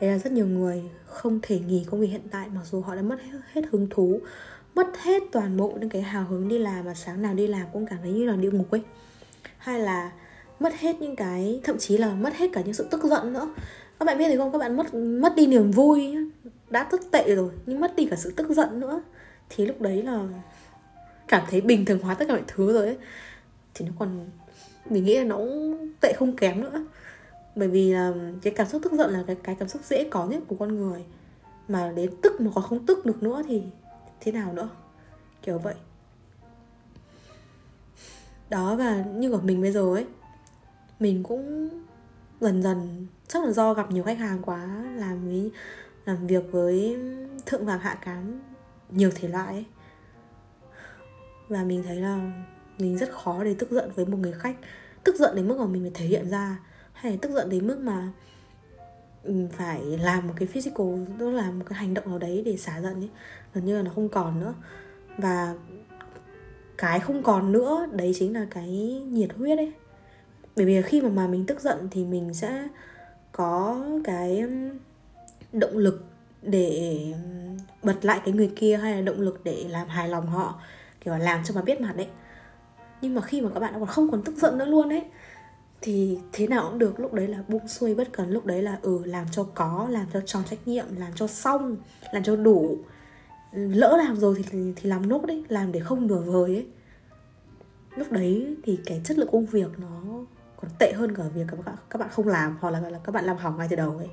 đấy 0.00 0.10
là 0.10 0.18
rất 0.18 0.32
nhiều 0.32 0.46
người 0.46 0.82
không 1.06 1.38
thể 1.42 1.58
nghỉ 1.58 1.86
công 1.90 2.00
việc 2.00 2.06
hiện 2.06 2.28
tại 2.30 2.48
mặc 2.54 2.62
dù 2.70 2.80
họ 2.80 2.96
đã 2.96 3.02
mất 3.02 3.16
hết, 3.22 3.38
hết 3.52 3.62
hứng 3.70 3.86
thú 3.90 4.20
mất 4.74 4.86
hết 5.02 5.22
toàn 5.32 5.56
bộ 5.56 5.76
những 5.80 5.88
cái 5.88 6.02
hào 6.02 6.24
hứng 6.24 6.48
đi 6.48 6.58
làm 6.58 6.84
và 6.84 6.94
sáng 6.94 7.22
nào 7.22 7.34
đi 7.34 7.46
làm 7.46 7.66
cũng 7.72 7.86
cảm 7.86 7.98
thấy 8.02 8.12
như 8.12 8.24
là 8.24 8.36
địa 8.36 8.50
ngục 8.50 8.70
ấy. 8.70 8.82
Hay 9.58 9.80
là 9.80 10.12
mất 10.60 10.74
hết 10.78 11.00
những 11.00 11.16
cái 11.16 11.60
thậm 11.64 11.78
chí 11.78 11.98
là 11.98 12.14
mất 12.14 12.34
hết 12.36 12.50
cả 12.52 12.60
những 12.64 12.74
sự 12.74 12.86
tức 12.90 13.04
giận 13.04 13.32
nữa. 13.32 13.54
Các 13.98 14.04
bạn 14.04 14.18
biết 14.18 14.28
thì 14.28 14.36
không? 14.36 14.52
Các 14.52 14.58
bạn 14.58 14.76
mất 14.76 14.94
mất 14.94 15.36
đi 15.36 15.46
niềm 15.46 15.70
vui 15.70 16.16
đã 16.70 16.88
rất 16.92 17.00
tệ 17.10 17.34
rồi 17.34 17.50
nhưng 17.66 17.80
mất 17.80 17.96
đi 17.96 18.06
cả 18.06 18.16
sự 18.16 18.32
tức 18.36 18.50
giận 18.50 18.80
nữa. 18.80 19.02
Thì 19.48 19.66
lúc 19.66 19.80
đấy 19.80 20.02
là 20.02 20.20
cảm 21.28 21.42
thấy 21.50 21.60
bình 21.60 21.84
thường 21.84 21.98
hóa 21.98 22.14
tất 22.14 22.24
cả 22.28 22.34
mọi 22.34 22.44
thứ 22.46 22.72
rồi 22.72 22.86
ấy. 22.86 22.96
Thì 23.74 23.86
nó 23.86 23.92
còn 23.98 24.26
mình 24.90 25.04
nghĩ 25.04 25.18
là 25.18 25.24
nó 25.24 25.36
cũng 25.36 25.92
tệ 26.00 26.12
không 26.12 26.36
kém 26.36 26.60
nữa. 26.60 26.86
Bởi 27.56 27.68
vì 27.68 27.92
là 27.92 28.12
cái 28.42 28.52
cảm 28.56 28.66
xúc 28.66 28.82
tức 28.82 28.92
giận 28.92 29.10
là 29.10 29.24
cái 29.26 29.36
cái 29.42 29.56
cảm 29.58 29.68
xúc 29.68 29.82
dễ 29.84 30.08
có 30.10 30.26
nhất 30.26 30.42
của 30.46 30.56
con 30.56 30.76
người. 30.76 31.04
Mà 31.68 31.92
đến 31.96 32.10
tức 32.22 32.40
mà 32.40 32.50
còn 32.54 32.64
không 32.64 32.86
tức 32.86 33.06
được 33.06 33.22
nữa 33.22 33.42
thì 33.48 33.62
thế 34.20 34.32
nào 34.32 34.52
nữa? 34.52 34.68
Kiểu 35.42 35.58
vậy. 35.58 35.74
Đó, 38.50 38.76
và 38.76 39.04
như 39.14 39.30
của 39.30 39.40
mình 39.40 39.62
bây 39.62 39.72
giờ 39.72 39.80
ấy, 39.80 40.06
mình 41.00 41.22
cũng 41.22 41.70
dần 42.40 42.62
dần, 42.62 43.06
chắc 43.28 43.44
là 43.44 43.50
do 43.50 43.74
gặp 43.74 43.90
nhiều 43.90 44.04
khách 44.04 44.18
hàng 44.18 44.42
quá, 44.42 44.84
làm 44.96 45.24
với 45.24 45.50
làm 46.04 46.26
việc 46.26 46.44
với 46.52 46.96
thượng 47.46 47.66
vàng 47.66 47.80
hạ 47.80 47.98
cám 48.04 48.40
nhiều 48.90 49.10
thể 49.14 49.28
loại 49.28 49.46
ấy. 49.46 49.64
Và 51.48 51.64
mình 51.64 51.82
thấy 51.82 51.96
là 51.96 52.44
mình 52.78 52.98
rất 52.98 53.10
khó 53.12 53.44
để 53.44 53.54
tức 53.58 53.70
giận 53.70 53.90
với 53.94 54.06
một 54.06 54.18
người 54.18 54.32
khách. 54.32 54.56
Tức 55.04 55.16
giận 55.16 55.36
đến 55.36 55.48
mức 55.48 55.58
mà 55.58 55.66
mình 55.66 55.82
phải 55.82 55.90
thể 55.94 56.04
hiện 56.04 56.30
ra. 56.30 56.58
Hay 56.92 57.12
là 57.12 57.18
tức 57.22 57.30
giận 57.30 57.50
đến 57.50 57.66
mức 57.66 57.78
mà 57.78 58.08
ừ, 59.22 59.46
phải 59.52 59.82
làm 59.82 60.28
một 60.28 60.34
cái 60.36 60.48
physical, 60.48 60.86
tức 61.18 61.30
là 61.30 61.50
một 61.50 61.64
cái 61.68 61.78
hành 61.78 61.94
động 61.94 62.08
nào 62.08 62.18
đấy 62.18 62.42
để 62.46 62.56
xả 62.56 62.80
giận 62.80 62.94
ấy. 62.94 63.10
Gần 63.54 63.64
như 63.64 63.76
là 63.76 63.82
nó 63.82 63.90
không 63.94 64.08
còn 64.08 64.40
nữa. 64.40 64.54
Và 65.18 65.54
cái 66.78 67.00
không 67.00 67.22
còn 67.22 67.52
nữa, 67.52 67.86
đấy 67.92 68.12
chính 68.18 68.34
là 68.34 68.46
cái 68.50 68.68
nhiệt 69.10 69.32
huyết 69.36 69.58
ấy. 69.58 69.72
Bởi 70.56 70.66
vì 70.66 70.82
khi 70.82 71.00
mà 71.00 71.08
mà 71.08 71.26
mình 71.26 71.46
tức 71.46 71.60
giận 71.60 71.88
thì 71.90 72.04
mình 72.04 72.34
sẽ 72.34 72.68
có 73.32 73.84
cái 74.04 74.40
ừ, 74.40 74.48
động 75.52 75.78
lực 75.78 76.04
để 76.42 76.98
ừ, 77.12 77.18
bật 77.82 78.04
lại 78.04 78.20
cái 78.24 78.34
người 78.34 78.52
kia, 78.56 78.76
hay 78.76 78.94
là 78.94 79.00
động 79.00 79.20
lực 79.20 79.44
để 79.44 79.64
làm 79.68 79.88
hài 79.88 80.08
lòng 80.08 80.26
họ, 80.26 80.60
kiểu 81.00 81.18
làm 81.18 81.44
cho 81.44 81.54
mà 81.54 81.62
biết 81.62 81.80
mặt 81.80 81.96
đấy 81.96 82.06
nhưng 83.00 83.14
mà 83.14 83.22
khi 83.22 83.40
mà 83.40 83.50
các 83.54 83.60
bạn 83.60 83.74
còn 83.74 83.86
không 83.86 84.10
còn 84.10 84.22
tức 84.22 84.36
giận 84.36 84.58
nữa 84.58 84.64
luôn 84.64 84.88
ấy 84.88 85.02
thì 85.84 86.18
thế 86.32 86.46
nào 86.46 86.68
cũng 86.70 86.78
được. 86.78 87.00
Lúc 87.00 87.12
đấy 87.12 87.28
là 87.28 87.38
buông 87.48 87.68
xuôi 87.68 87.94
bất 87.94 88.08
cần. 88.12 88.30
Lúc 88.30 88.46
đấy 88.46 88.62
là 88.62 88.78
ừ 88.82 89.02
làm 89.04 89.26
cho 89.30 89.44
có 89.54 89.86
làm 89.90 90.06
cho 90.12 90.20
tròn 90.20 90.42
trách 90.50 90.68
nhiệm 90.68 90.84
làm 90.96 91.12
cho 91.14 91.26
xong 91.26 91.76
làm 92.12 92.22
cho 92.22 92.36
đủ. 92.36 92.78
Lỡ 93.52 93.96
làm 94.04 94.16
rồi 94.16 94.44
thì 94.50 94.72
thì 94.76 94.88
làm 94.88 95.08
nốt 95.08 95.24
đấy 95.26 95.44
làm 95.48 95.72
để 95.72 95.80
không 95.80 96.06
nửa 96.06 96.20
vời 96.20 96.54
ấy. 96.54 96.66
Lúc 97.96 98.12
đấy 98.12 98.56
thì 98.62 98.78
cái 98.86 99.00
chất 99.04 99.18
lượng 99.18 99.28
công 99.32 99.46
việc 99.46 99.78
nó 99.78 100.02
còn 100.56 100.70
tệ 100.78 100.92
hơn 100.92 101.16
cả 101.16 101.22
việc 101.34 101.44
các 101.48 101.64
bạn 101.64 101.76
các 101.90 101.98
bạn 101.98 102.08
không 102.12 102.28
làm 102.28 102.56
hoặc 102.60 102.70
là, 102.70 102.80
là 102.80 102.98
các 103.04 103.12
bạn 103.12 103.24
làm 103.24 103.36
hỏng 103.36 103.58
ngay 103.58 103.66
từ 103.70 103.76
đầu 103.76 103.96
ấy. 103.96 104.08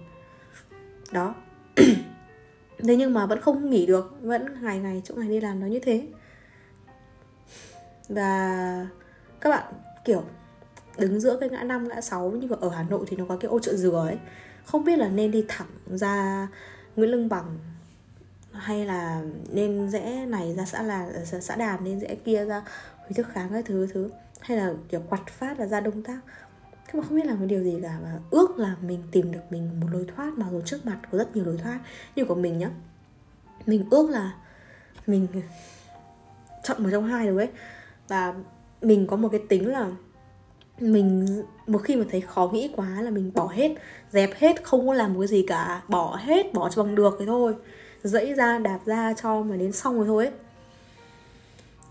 Đó. 1.11 1.35
Thế 2.87 2.95
nhưng 2.95 3.13
mà 3.13 3.25
vẫn 3.25 3.41
không 3.41 3.69
nghỉ 3.69 3.85
được. 3.85 4.17
Vẫn 4.21 4.45
ngày 4.61 4.79
ngày 4.79 5.01
chỗ 5.05 5.15
ngày 5.17 5.29
đi 5.29 5.39
làm 5.39 5.59
nó 5.59 5.67
như 5.67 5.79
thế 5.79 6.07
và 8.13 8.87
các 9.41 9.49
bạn, 9.49 9.73
kiểu, 10.05 10.23
đứng 10.97 11.19
giữa 11.19 11.37
cái 11.39 11.49
ngã 11.49 11.63
năm, 11.63 11.87
ngã 11.87 12.01
sáu 12.01 12.31
nhưng 12.31 12.49
mà 12.49 12.57
ở 12.61 12.69
Hà 12.69 12.83
Nội 12.83 13.05
thì 13.07 13.17
nó 13.17 13.25
có 13.29 13.37
cái 13.37 13.49
ô 13.49 13.59
chợ 13.59 13.75
dừa 13.75 14.05
ấy. 14.07 14.17
Không 14.65 14.85
biết 14.85 14.99
là 14.99 15.07
nên 15.07 15.31
đi 15.31 15.45
thẳng 15.47 15.67
ra 15.87 16.47
Nguyễn 16.95 17.11
Lương 17.11 17.29
Bằng 17.29 17.59
hay 18.51 18.85
là 18.85 19.21
nên 19.51 19.89
rẽ 19.89 20.25
này 20.25 20.55
ra 20.55 20.65
xã 20.65 20.81
là, 20.81 21.09
xã 21.41 21.55
đàn 21.55 21.83
nên 21.83 21.99
rẽ 21.99 22.15
kia 22.15 22.45
ra 22.45 22.63
Huy 22.97 23.13
Thức 23.13 23.27
Kháng 23.33 23.49
cái 23.49 23.63
thứ 23.63 23.87
thứ. 23.93 24.09
Hay 24.39 24.57
là, 24.57 24.73
kiểu, 24.89 25.01
quạt 25.09 25.27
phát 25.27 25.59
là 25.59 25.65
ra 25.65 25.79
Đông 25.79 26.03
Tác 26.03 26.19
các 26.91 26.99
bạn 26.99 27.07
không 27.07 27.17
biết 27.17 27.25
làm 27.25 27.37
cái 27.37 27.47
điều 27.47 27.63
gì 27.63 27.79
cả 27.83 27.97
và 28.03 28.19
ước 28.31 28.59
là 28.59 28.75
mình 28.81 29.03
tìm 29.11 29.31
được 29.31 29.39
mình 29.49 29.79
một 29.79 29.87
lối 29.91 30.05
thoát 30.15 30.37
mà 30.37 30.49
rồi 30.49 30.61
trước 30.65 30.85
mặt 30.85 30.99
có 31.11 31.17
rất 31.17 31.35
nhiều 31.35 31.45
lối 31.45 31.57
thoát 31.57 31.79
như 32.15 32.25
của 32.25 32.35
mình 32.35 32.57
nhá, 32.57 32.69
mình 33.65 33.85
ước 33.91 34.09
là 34.09 34.33
mình 35.07 35.27
chọn 36.63 36.83
một 36.83 36.89
trong 36.91 37.07
hai 37.07 37.27
rồi 37.27 37.37
ấy 37.37 37.49
và 38.11 38.33
mình 38.81 39.07
có 39.07 39.15
một 39.15 39.29
cái 39.31 39.41
tính 39.49 39.67
là 39.67 39.91
mình, 40.79 41.27
một 41.67 41.77
khi 41.77 41.95
mà 41.95 42.05
thấy 42.11 42.21
khó 42.21 42.49
nghĩ 42.53 42.73
quá 42.75 43.01
là 43.01 43.11
mình 43.11 43.31
bỏ 43.35 43.47
hết, 43.47 43.75
dẹp 44.09 44.29
hết, 44.35 44.63
không 44.63 44.87
có 44.87 44.93
làm 44.93 45.19
cái 45.19 45.27
gì 45.27 45.45
cả. 45.47 45.81
Bỏ 45.87 46.15
hết, 46.15 46.53
bỏ 46.53 46.69
cho 46.69 46.83
bằng 46.83 46.95
được 46.95 47.15
thế 47.19 47.25
thôi. 47.25 47.55
Dẫy 48.03 48.33
ra, 48.33 48.57
đạp 48.57 48.79
ra 48.85 49.13
cho 49.13 49.41
mà 49.41 49.55
đến 49.55 49.71
xong 49.71 49.97
rồi 49.97 50.07
thôi 50.07 50.25
ấy. 50.25 50.33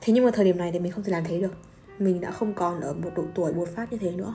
Thế 0.01 0.13
nhưng 0.13 0.25
mà 0.25 0.31
thời 0.31 0.45
điểm 0.45 0.59
này 0.59 0.73
thì 0.73 0.79
mình 0.79 0.93
không 0.93 1.05
thể 1.05 1.13
làm 1.13 1.25
thế 1.25 1.41
được. 1.41 1.55
Mình 1.99 2.21
đã 2.21 2.31
không 2.31 2.55
còn 2.55 2.81
ở 2.81 2.93
một 2.93 3.11
độ 3.17 3.25
tuổi 3.35 3.53
bột 3.53 3.69
phát 3.69 3.93
như 3.93 3.99
thế 3.99 4.11
nữa. 4.11 4.35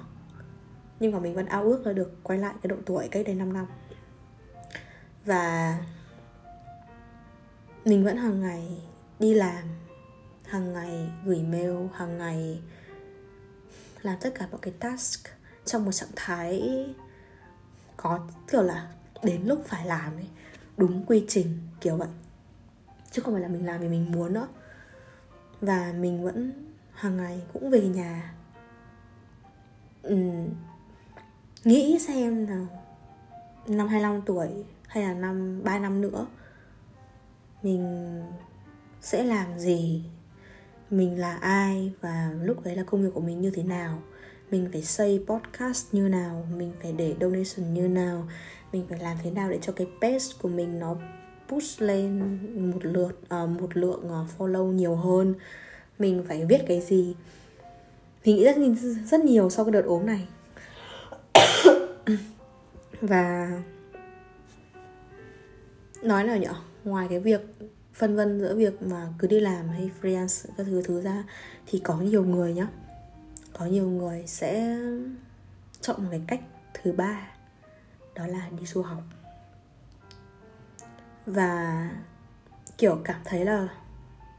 Nhưng 1.00 1.12
mà 1.12 1.20
mình 1.20 1.34
vẫn 1.34 1.46
ao 1.46 1.64
ước 1.64 1.86
là 1.86 1.94
được 1.94 2.24
quay 2.24 2.40
lại 2.40 2.54
cái 2.62 2.68
độ 2.68 2.76
tuổi 2.86 3.08
cách 3.12 3.26
đây 3.26 3.36
5 3.36 3.54
năm. 3.54 3.66
Và 5.26 5.78
mình 7.86 8.04
vẫn 8.04 8.18
hàng 8.18 8.42
ngày 8.42 8.82
đi 9.20 9.34
làm 9.34 9.64
hàng 10.56 10.74
ngày 10.74 11.10
gửi 11.26 11.44
mail 11.44 11.76
hàng 11.94 12.18
ngày 12.18 12.62
làm 14.02 14.18
tất 14.22 14.30
cả 14.36 14.48
mọi 14.52 14.60
cái 14.62 14.74
task 14.80 15.28
trong 15.66 15.86
một 15.86 15.92
trạng 15.92 16.10
thái 16.16 16.86
có 17.98 18.28
kiểu 18.48 18.62
là 18.62 18.92
đến 19.24 19.42
lúc 19.46 19.64
phải 19.66 19.86
làm 19.86 20.16
ấy 20.16 20.28
đúng 20.78 21.06
quy 21.06 21.26
trình 21.28 21.60
kiểu 21.82 21.98
vậy. 21.98 22.08
Chứ 23.12 23.22
không 23.22 23.34
phải 23.34 23.42
là 23.42 23.48
mình 23.48 23.66
làm 23.66 23.82
vì 23.82 23.88
mình 23.88 24.12
muốn 24.12 24.34
nữa. 24.34 24.48
Và 25.62 25.94
mình 26.00 26.24
vẫn 26.24 26.52
hàng 26.94 27.18
ngày 27.18 27.42
cũng 27.54 27.70
về 27.70 27.88
nhà. 27.88 28.34
Uhm, 30.08 30.50
nghĩ 31.64 32.00
xem 32.00 32.48
là 32.48 32.66
năm 33.68 33.88
25 33.88 34.22
tuổi 34.22 34.66
hay 34.88 35.04
là 35.04 35.14
năm 35.14 35.64
3 35.64 35.80
năm 35.80 36.02
nữa 36.02 36.26
mình 37.64 38.24
sẽ 39.02 39.24
làm 39.24 39.60
gì? 39.60 40.04
Mình 40.98 41.20
là 41.20 41.36
ai 41.36 41.92
và 42.02 42.32
lúc 42.42 42.64
đấy 42.64 42.76
là 42.76 42.84
công 42.84 43.04
việc 43.04 43.10
của 43.14 43.22
mình 43.22 43.42
như 43.42 43.50
thế 43.50 43.64
nào. 43.64 44.02
Mình 44.52 44.70
phải 44.72 44.82
xây 44.82 45.26
podcast 45.28 45.94
như 45.94 46.08
nào 46.08 46.48
mình 46.58 46.72
phải 46.82 46.92
để 46.92 47.16
donation 47.20 47.74
như 47.74 47.88
nào 47.88 48.28
mình 48.76 48.86
phải 48.90 49.00
làm 49.00 49.18
thế 49.24 49.32
nào 49.32 49.50
để 49.50 49.60
cho 49.62 49.74
cái 49.74 49.88
page 50.02 50.26
của 50.42 50.50
mình 50.50 50.80
nó 50.80 50.96
push 51.48 51.82
lên 51.82 52.40
một 52.72 52.80
lượt 52.86 53.20
uh, 53.44 53.50
một 53.50 53.78
lượng 53.78 54.04
uh, 54.06 54.28
follow 54.38 54.72
nhiều 54.72 54.96
hơn. 54.96 55.34
Mình 56.00 56.24
phải 56.28 56.46
viết 56.46 56.62
cái 56.68 56.82
gì? 56.82 57.16
Mình 58.26 58.36
nghĩ 58.36 58.44
rất 58.44 58.56
rất 59.06 59.20
nhiều 59.20 59.50
sau 59.50 59.66
cái 59.66 59.72
đợt 59.72 59.86
ốm 59.86 60.06
này. 60.06 60.28
Và 63.02 63.52
nói 66.04 66.24
nào 66.24 66.38
nhở? 66.38 66.54
Ngoài 66.84 67.08
cái 67.10 67.20
việc 67.20 67.42
phân 67.96 68.16
vân 68.16 68.40
giữa 68.40 68.56
việc 68.56 68.82
mà 68.82 69.08
cứ 69.18 69.28
đi 69.28 69.40
làm 69.40 69.70
hay 69.70 69.92
freelance 70.02 70.48
các 70.58 70.64
thứ 70.64 70.82
thứ 70.82 71.02
ra 71.02 71.24
thì 71.66 71.80
có 71.80 71.98
nhiều 71.98 72.26
người 72.26 72.54
nhá. 72.54 72.68
Có 73.54 73.66
nhiều 73.66 73.90
người 73.90 74.24
sẽ 74.28 74.78
chọn 75.82 76.04
một 76.04 76.08
cái 76.12 76.22
cách 76.28 76.42
thứ 76.74 76.92
ba, 76.92 77.28
đó 78.16 78.28
là 78.28 78.50
đi 78.60 78.66
du 78.66 78.82
học. 78.82 79.04
Và, 81.26 81.90
kiểu, 82.78 83.02
cảm 83.04 83.22
thấy 83.26 83.46
là 83.46 83.68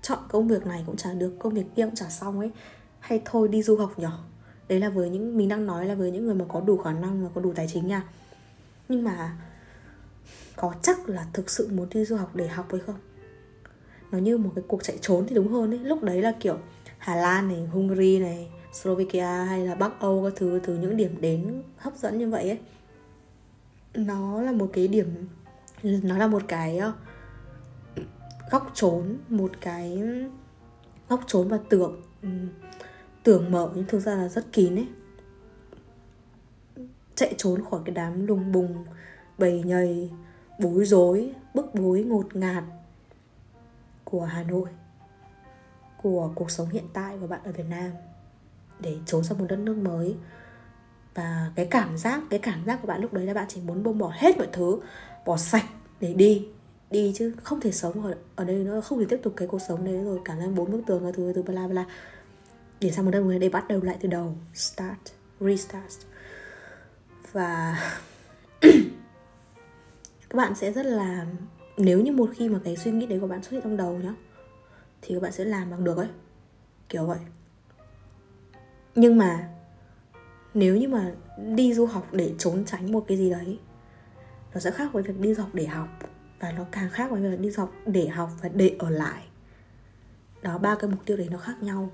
chọn 0.02 0.18
công 0.28 0.48
việc 0.48 0.66
này 0.66 0.82
cũng 0.86 0.96
chả 0.96 1.12
được, 1.12 1.36
công 1.38 1.54
việc 1.54 1.66
kia 1.76 1.84
cũng 1.84 1.94
chả 1.94 2.08
xong 2.08 2.38
ấy. 2.38 2.50
Hay 3.00 3.22
thôi 3.24 3.48
đi 3.48 3.62
du 3.62 3.76
học 3.76 3.98
nhỏ. 3.98 4.24
Đấy 4.68 4.80
là 4.80 4.88
với 4.88 5.10
những, 5.10 5.36
mình 5.36 5.48
đang 5.48 5.66
nói 5.66 5.86
là 5.86 5.94
với 5.94 6.10
những 6.10 6.24
người 6.24 6.34
mà 6.34 6.44
có 6.48 6.60
đủ 6.60 6.76
khả 6.76 6.92
năng 6.92 7.24
và 7.24 7.30
có 7.34 7.40
đủ 7.40 7.52
tài 7.52 7.68
chính 7.72 7.86
nha. 7.86 8.02
Nhưng 8.88 9.04
mà 9.04 9.36
có 10.56 10.74
chắc 10.82 11.08
là 11.08 11.26
thực 11.32 11.50
sự 11.50 11.68
muốn 11.72 11.88
đi 11.88 12.04
du 12.04 12.16
học 12.16 12.30
để 12.34 12.48
học 12.48 12.66
hay 12.70 12.80
không? 12.86 12.96
Nó 14.16 14.22
như 14.22 14.38
một 14.38 14.52
cái 14.54 14.64
cuộc 14.68 14.82
chạy 14.82 14.98
trốn 15.00 15.26
thì 15.28 15.34
đúng 15.34 15.48
hơn 15.48 15.70
ấy. 15.70 15.78
Lúc 15.78 16.02
đấy 16.02 16.22
là 16.22 16.32
kiểu 16.40 16.58
Hà 16.98 17.16
Lan 17.16 17.48
này, 17.48 17.66
Hungary 17.72 18.18
này, 18.18 18.50
Slovakia 18.72 19.44
hay 19.44 19.66
là 19.66 19.74
Bắc 19.74 20.00
Âu 20.00 20.24
các 20.24 20.32
thứ, 20.36 20.60
từ 20.64 20.78
những 20.78 20.96
điểm 20.96 21.20
đến 21.20 21.62
hấp 21.76 21.96
dẫn 21.96 22.18
như 22.18 22.30
vậy 22.30 22.48
ấy. 22.48 22.58
Nó 23.94 24.42
là 24.42 24.52
một 24.52 24.70
cái 24.72 24.88
điểm, 24.88 25.06
nó 25.82 26.18
là 26.18 26.26
một 26.26 26.42
cái 26.48 26.78
ờ, 26.78 26.92
góc 28.50 28.70
trốn, 28.74 29.16
một 29.28 29.50
cái 29.60 30.02
góc 31.08 31.20
trốn 31.26 31.48
và 31.48 31.58
tưởng 31.68 32.02
tưởng 33.22 33.50
mở, 33.50 33.70
nhưng 33.74 33.84
thực 33.88 33.98
ra 33.98 34.14
là 34.14 34.28
rất 34.28 34.52
kín 34.52 34.74
ấy. 34.74 34.88
Chạy 37.14 37.34
trốn 37.36 37.64
khỏi 37.70 37.80
cái 37.84 37.94
đám 37.94 38.26
lùng 38.26 38.52
bùng, 38.52 38.84
bầy 39.38 39.62
nhầy, 39.62 40.10
bối 40.60 40.84
rối, 40.84 41.32
bức 41.54 41.74
bối, 41.74 42.04
ngột 42.04 42.36
ngạt 42.36 42.64
của 44.10 44.24
Hà 44.24 44.42
Nội 44.42 44.68
của 46.02 46.32
cuộc 46.34 46.50
sống 46.50 46.68
hiện 46.68 46.84
tại 46.92 47.16
của 47.20 47.26
bạn 47.26 47.40
ở 47.44 47.52
Việt 47.52 47.66
Nam 47.70 47.90
để 48.80 48.96
trốn 49.06 49.24
sang 49.24 49.38
một 49.38 49.46
đất 49.48 49.58
nước 49.58 49.76
mới. 49.76 50.16
Và 51.14 51.50
cái 51.54 51.66
cảm 51.70 51.96
giác 51.98 52.22
cái 52.30 52.38
cảm 52.38 52.64
giác 52.66 52.78
của 52.82 52.88
bạn 52.88 53.00
lúc 53.00 53.12
đấy 53.12 53.26
là 53.26 53.34
bạn 53.34 53.46
chỉ 53.48 53.60
muốn 53.60 53.82
buông 53.82 53.98
bỏ 53.98 54.12
hết 54.14 54.38
mọi 54.38 54.48
thứ 54.52 54.80
bỏ 55.26 55.36
sạch 55.36 55.64
để 56.00 56.14
đi 56.14 56.48
đi 56.90 57.12
chứ 57.16 57.34
không 57.42 57.60
thể 57.60 57.72
sống 57.72 58.02
ở, 58.02 58.14
ở 58.36 58.44
đây 58.44 58.56
nữa 58.56 58.80
không 58.80 58.98
thể 58.98 59.06
tiếp 59.08 59.20
tục 59.22 59.32
cái 59.36 59.48
cuộc 59.48 59.58
sống 59.68 59.84
đấy 59.84 60.04
rồi 60.04 60.20
cảm 60.24 60.38
giác 60.38 60.46
bốn 60.54 60.72
bức 60.72 60.82
tường 60.86 61.02
các 61.04 61.14
thứ 61.16 61.32
từ 61.34 61.42
bla 61.42 61.68
bla. 61.68 61.84
Để 62.80 62.90
sang 62.90 63.04
một 63.04 63.10
đất 63.10 63.20
mới 63.20 63.38
để 63.38 63.48
bắt 63.48 63.68
đầu 63.68 63.80
lại 63.82 63.96
từ 64.00 64.08
đầu 64.08 64.34
start 64.54 64.98
restart. 65.40 65.98
Và 67.32 67.78
các 70.28 70.36
bạn 70.36 70.54
sẽ 70.54 70.72
rất 70.72 70.86
là 70.86 71.26
nếu 71.76 72.00
như 72.00 72.12
một 72.12 72.30
khi 72.34 72.48
mà 72.48 72.58
cái 72.64 72.76
suy 72.76 72.90
nghĩ 72.90 73.06
đấy 73.06 73.20
của 73.20 73.26
bạn 73.26 73.42
xuất 73.42 73.50
hiện 73.50 73.62
trong 73.62 73.76
đầu 73.76 73.98
nhá, 73.98 74.14
thì 75.02 75.14
các 75.14 75.22
bạn 75.22 75.32
sẽ 75.32 75.44
làm 75.44 75.70
bằng 75.70 75.84
được 75.84 75.96
ấy. 75.96 76.08
Kiểu 76.88 77.06
vậy. 77.06 77.18
Nhưng 78.94 79.18
mà 79.18 79.48
nếu 80.54 80.76
như 80.76 80.88
mà 80.88 81.12
đi 81.54 81.74
du 81.74 81.86
học 81.86 82.06
để 82.12 82.34
trốn 82.38 82.64
tránh 82.64 82.92
một 82.92 83.04
cái 83.08 83.18
gì 83.18 83.30
đấy, 83.30 83.58
nó 84.54 84.60
sẽ 84.60 84.70
khác 84.70 84.92
với 84.92 85.02
việc 85.02 85.20
đi 85.20 85.34
du 85.34 85.42
học 85.42 85.50
để 85.52 85.66
học, 85.66 85.88
và 86.40 86.52
nó 86.52 86.64
càng 86.72 86.90
khác 86.90 87.10
với 87.10 87.22
việc 87.22 87.40
đi 87.40 87.50
du 87.50 87.62
học 87.62 87.72
để 87.86 88.08
học 88.08 88.30
và 88.42 88.48
để 88.48 88.76
ở 88.78 88.90
lại. 88.90 89.22
Đó, 90.42 90.58
ba 90.58 90.74
cái 90.74 90.90
mục 90.90 91.00
tiêu 91.06 91.16
đấy 91.16 91.28
nó 91.30 91.38
khác 91.38 91.62
nhau. 91.62 91.90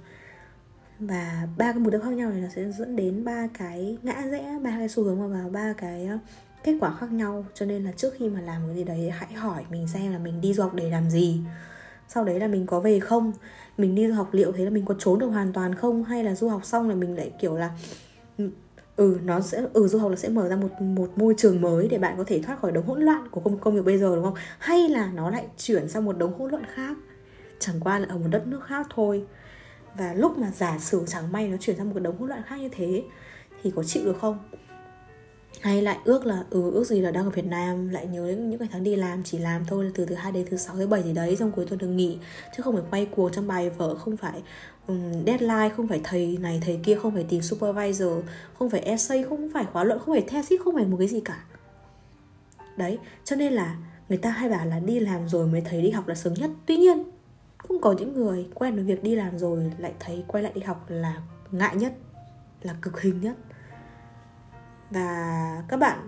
Và 0.99 1.49
ba 1.59 1.73
cái 1.73 1.81
mục 1.81 1.93
tiêu 1.93 2.01
khác 2.01 2.11
nhau 2.11 2.31
này 2.31 2.41
nó 2.41 2.49
sẽ 2.49 2.73
dẫn 2.73 2.97
đến 2.97 3.25
ba 3.25 3.49
cái 3.59 3.99
ngã 4.03 4.23
rẽ, 4.31 4.59
ba 4.63 4.71
cái 4.71 4.89
xu 4.89 5.05
hướng 5.05 5.33
và 5.33 5.49
ba 5.53 5.73
cái 5.73 6.09
kết 6.65 6.77
quả 6.81 6.97
khác 7.01 7.13
nhau, 7.13 7.47
cho 7.55 7.67
nên 7.67 7.85
là 7.85 7.93
trước 7.93 8.15
khi 8.19 8.29
mà 8.29 8.41
làm 8.41 8.63
cái 8.67 8.77
gì 8.77 8.85
đấy, 8.85 9.11
hãy 9.11 9.33
hỏi 9.33 9.65
mình 9.71 9.89
xem 9.89 10.13
là 10.13 10.19
mình 10.19 10.41
đi 10.41 10.55
du 10.55 10.63
học 10.63 10.75
để 10.75 10.91
làm 10.91 11.11
gì. 11.11 11.41
Sau 12.09 12.25
đấy 12.25 12.41
là 12.41 12.47
mình 12.47 12.67
có 12.67 12.81
về 12.81 13.01
không? 13.01 13.33
Mình 13.79 13.95
đi 13.95 14.09
du 14.09 14.15
học 14.15 14.29
liệu 14.33 14.53
thế 14.53 14.65
là 14.65 14.71
mình 14.71 14.85
có 14.85 14.95
trốn 14.99 15.19
được 15.19 15.29
hoàn 15.29 15.53
toàn 15.53 15.75
không? 15.75 16.05
Hay 16.05 16.25
là 16.25 16.35
du 16.35 16.49
học 16.49 16.65
xong 16.65 16.89
là 16.89 16.95
mình 16.95 17.17
lại 17.17 17.33
kiểu 17.41 17.57
là 17.57 17.71
ừ 18.97 19.21
nó 19.25 19.41
sẽ 19.41 19.63
ừ 19.73 19.89
du 19.89 19.99
học 19.99 20.11
là 20.11 20.17
sẽ 20.17 20.29
mở 20.29 20.49
ra 20.49 20.57
một 20.57 20.81
một 20.81 21.11
môi 21.17 21.35
trường 21.37 21.61
mới 21.61 21.89
để 21.89 21.99
bạn 21.99 22.15
có 22.17 22.25
thể 22.27 22.43
thoát 22.43 22.61
khỏi 22.61 22.73
đống 22.73 22.87
hỗn 22.87 23.03
loạn 23.03 23.29
của 23.31 23.41
công 23.41 23.59
công 23.59 23.75
việc 23.75 23.85
bây 23.85 23.99
giờ, 23.99 24.15
đúng 24.17 24.25
không? 24.25 24.35
Hay 24.59 24.89
là 24.89 25.11
nó 25.15 25.31
lại 25.31 25.47
chuyển 25.59 25.89
sang 25.89 26.05
một 26.05 26.19
đống 26.19 26.39
hỗn 26.39 26.51
loạn 26.51 26.65
khác? 26.75 26.97
Chẳng 27.59 27.81
qua 27.81 27.99
là 27.99 28.07
ở 28.09 28.19
một 28.19 28.29
đất 28.31 28.47
nước 28.47 28.65
khác 28.65 28.87
thôi. 28.95 29.25
Và 29.99 30.15
lúc 30.15 30.39
mà 30.39 30.51
giả 30.51 30.79
sử 30.79 31.05
chẳng 31.07 31.33
may 31.33 31.49
nó 31.49 31.57
chuyển 31.61 31.77
sang 31.77 31.95
một 31.95 32.01
đống 32.01 32.19
hỗn 32.19 32.29
loạn 32.29 32.43
khác 32.47 32.57
như 32.57 32.69
thế, 32.73 33.03
thì 33.63 33.73
có 33.77 33.83
chịu 33.83 34.05
được 34.05 34.17
không? 34.21 34.39
Hay 35.61 35.83
lại 35.83 35.99
ước 36.05 36.27
là 36.27 36.45
ừ 36.51 36.71
ước 36.73 36.85
gì 36.85 37.01
là 37.01 37.11
đang 37.11 37.25
ở 37.25 37.31
Việt 37.31 37.47
Nam 37.47 37.89
lại 37.89 38.07
nhớ 38.07 38.27
những, 38.27 38.51
những 38.51 38.61
ngày 38.61 38.69
tháng 38.73 38.85
đi 38.85 38.97
làm 38.97 39.23
chỉ 39.25 39.39
làm 39.39 39.65
thôi 39.65 39.91
từ 39.95 40.07
thứ 40.07 40.15
hai 40.15 40.33
đến 40.33 40.47
thứ 40.51 40.57
sáu 40.57 40.77
thứ 40.77 40.87
bảy 40.87 41.03
gì 41.03 41.13
đấy 41.13 41.37
xong 41.37 41.53
cuối 41.53 41.67
tuần 41.69 41.79
được 41.79 41.89
nghỉ. 41.89 42.19
Chứ 42.57 42.63
không 42.63 42.75
phải 42.75 42.85
quay 42.91 43.07
cuồng 43.07 43.33
trong 43.33 43.47
bài 43.47 43.71
vở 43.71 43.95
không 43.95 44.17
phải 44.17 44.43
um, 44.87 45.25
deadline 45.27 45.69
không 45.77 45.89
phải 45.89 46.01
thầy 46.05 46.39
này 46.41 46.61
thầy 46.65 46.81
kia 46.83 46.95
không 46.95 47.15
phải 47.15 47.25
tìm 47.29 47.43
supervisor 47.43 48.13
không 48.59 48.71
phải 48.71 48.81
essay 48.81 49.23
không 49.23 49.51
phải 49.55 49.65
khóa 49.73 49.85
luận 49.85 49.99
không 49.99 50.15
phải 50.15 50.25
thesis 50.29 50.61
không 50.65 50.75
phải 50.75 50.85
một 50.85 50.97
cái 50.99 51.09
gì 51.09 51.21
cả. 51.21 51.45
Đấy 52.77 52.99
cho 53.25 53.37
nên 53.37 53.53
là 53.53 53.77
người 54.09 54.19
ta 54.19 54.31
hay 54.31 54.49
bảo 54.49 54.67
là 54.67 54.79
đi 54.79 55.01
làm 55.01 55.29
rồi 55.29 55.47
mới 55.47 55.61
thấy 55.61 55.83
đi 55.83 55.91
học 55.91 56.09
là 56.09 56.15
sướng 56.15 56.35
nhất. 56.35 56.51
Tuy 56.67 56.77
nhiên 56.77 57.05
cũng 57.69 57.81
có 57.81 57.93
những 57.93 58.13
người 58.13 58.47
quen 58.55 58.75
với 58.75 58.85
việc 58.85 59.03
đi 59.03 59.15
làm 59.15 59.39
rồi 59.39 59.73
lại 59.79 59.93
thấy 60.01 60.25
quay 60.27 60.43
lại 60.43 60.53
đi 60.55 60.61
học 60.61 60.85
là 60.89 61.23
ngại 61.51 61.77
nhất 61.77 61.93
là 62.63 62.75
cực 62.83 63.01
hình 63.01 63.21
nhất 63.21 63.37
và 64.93 65.63
các 65.69 65.77
bạn, 65.77 65.99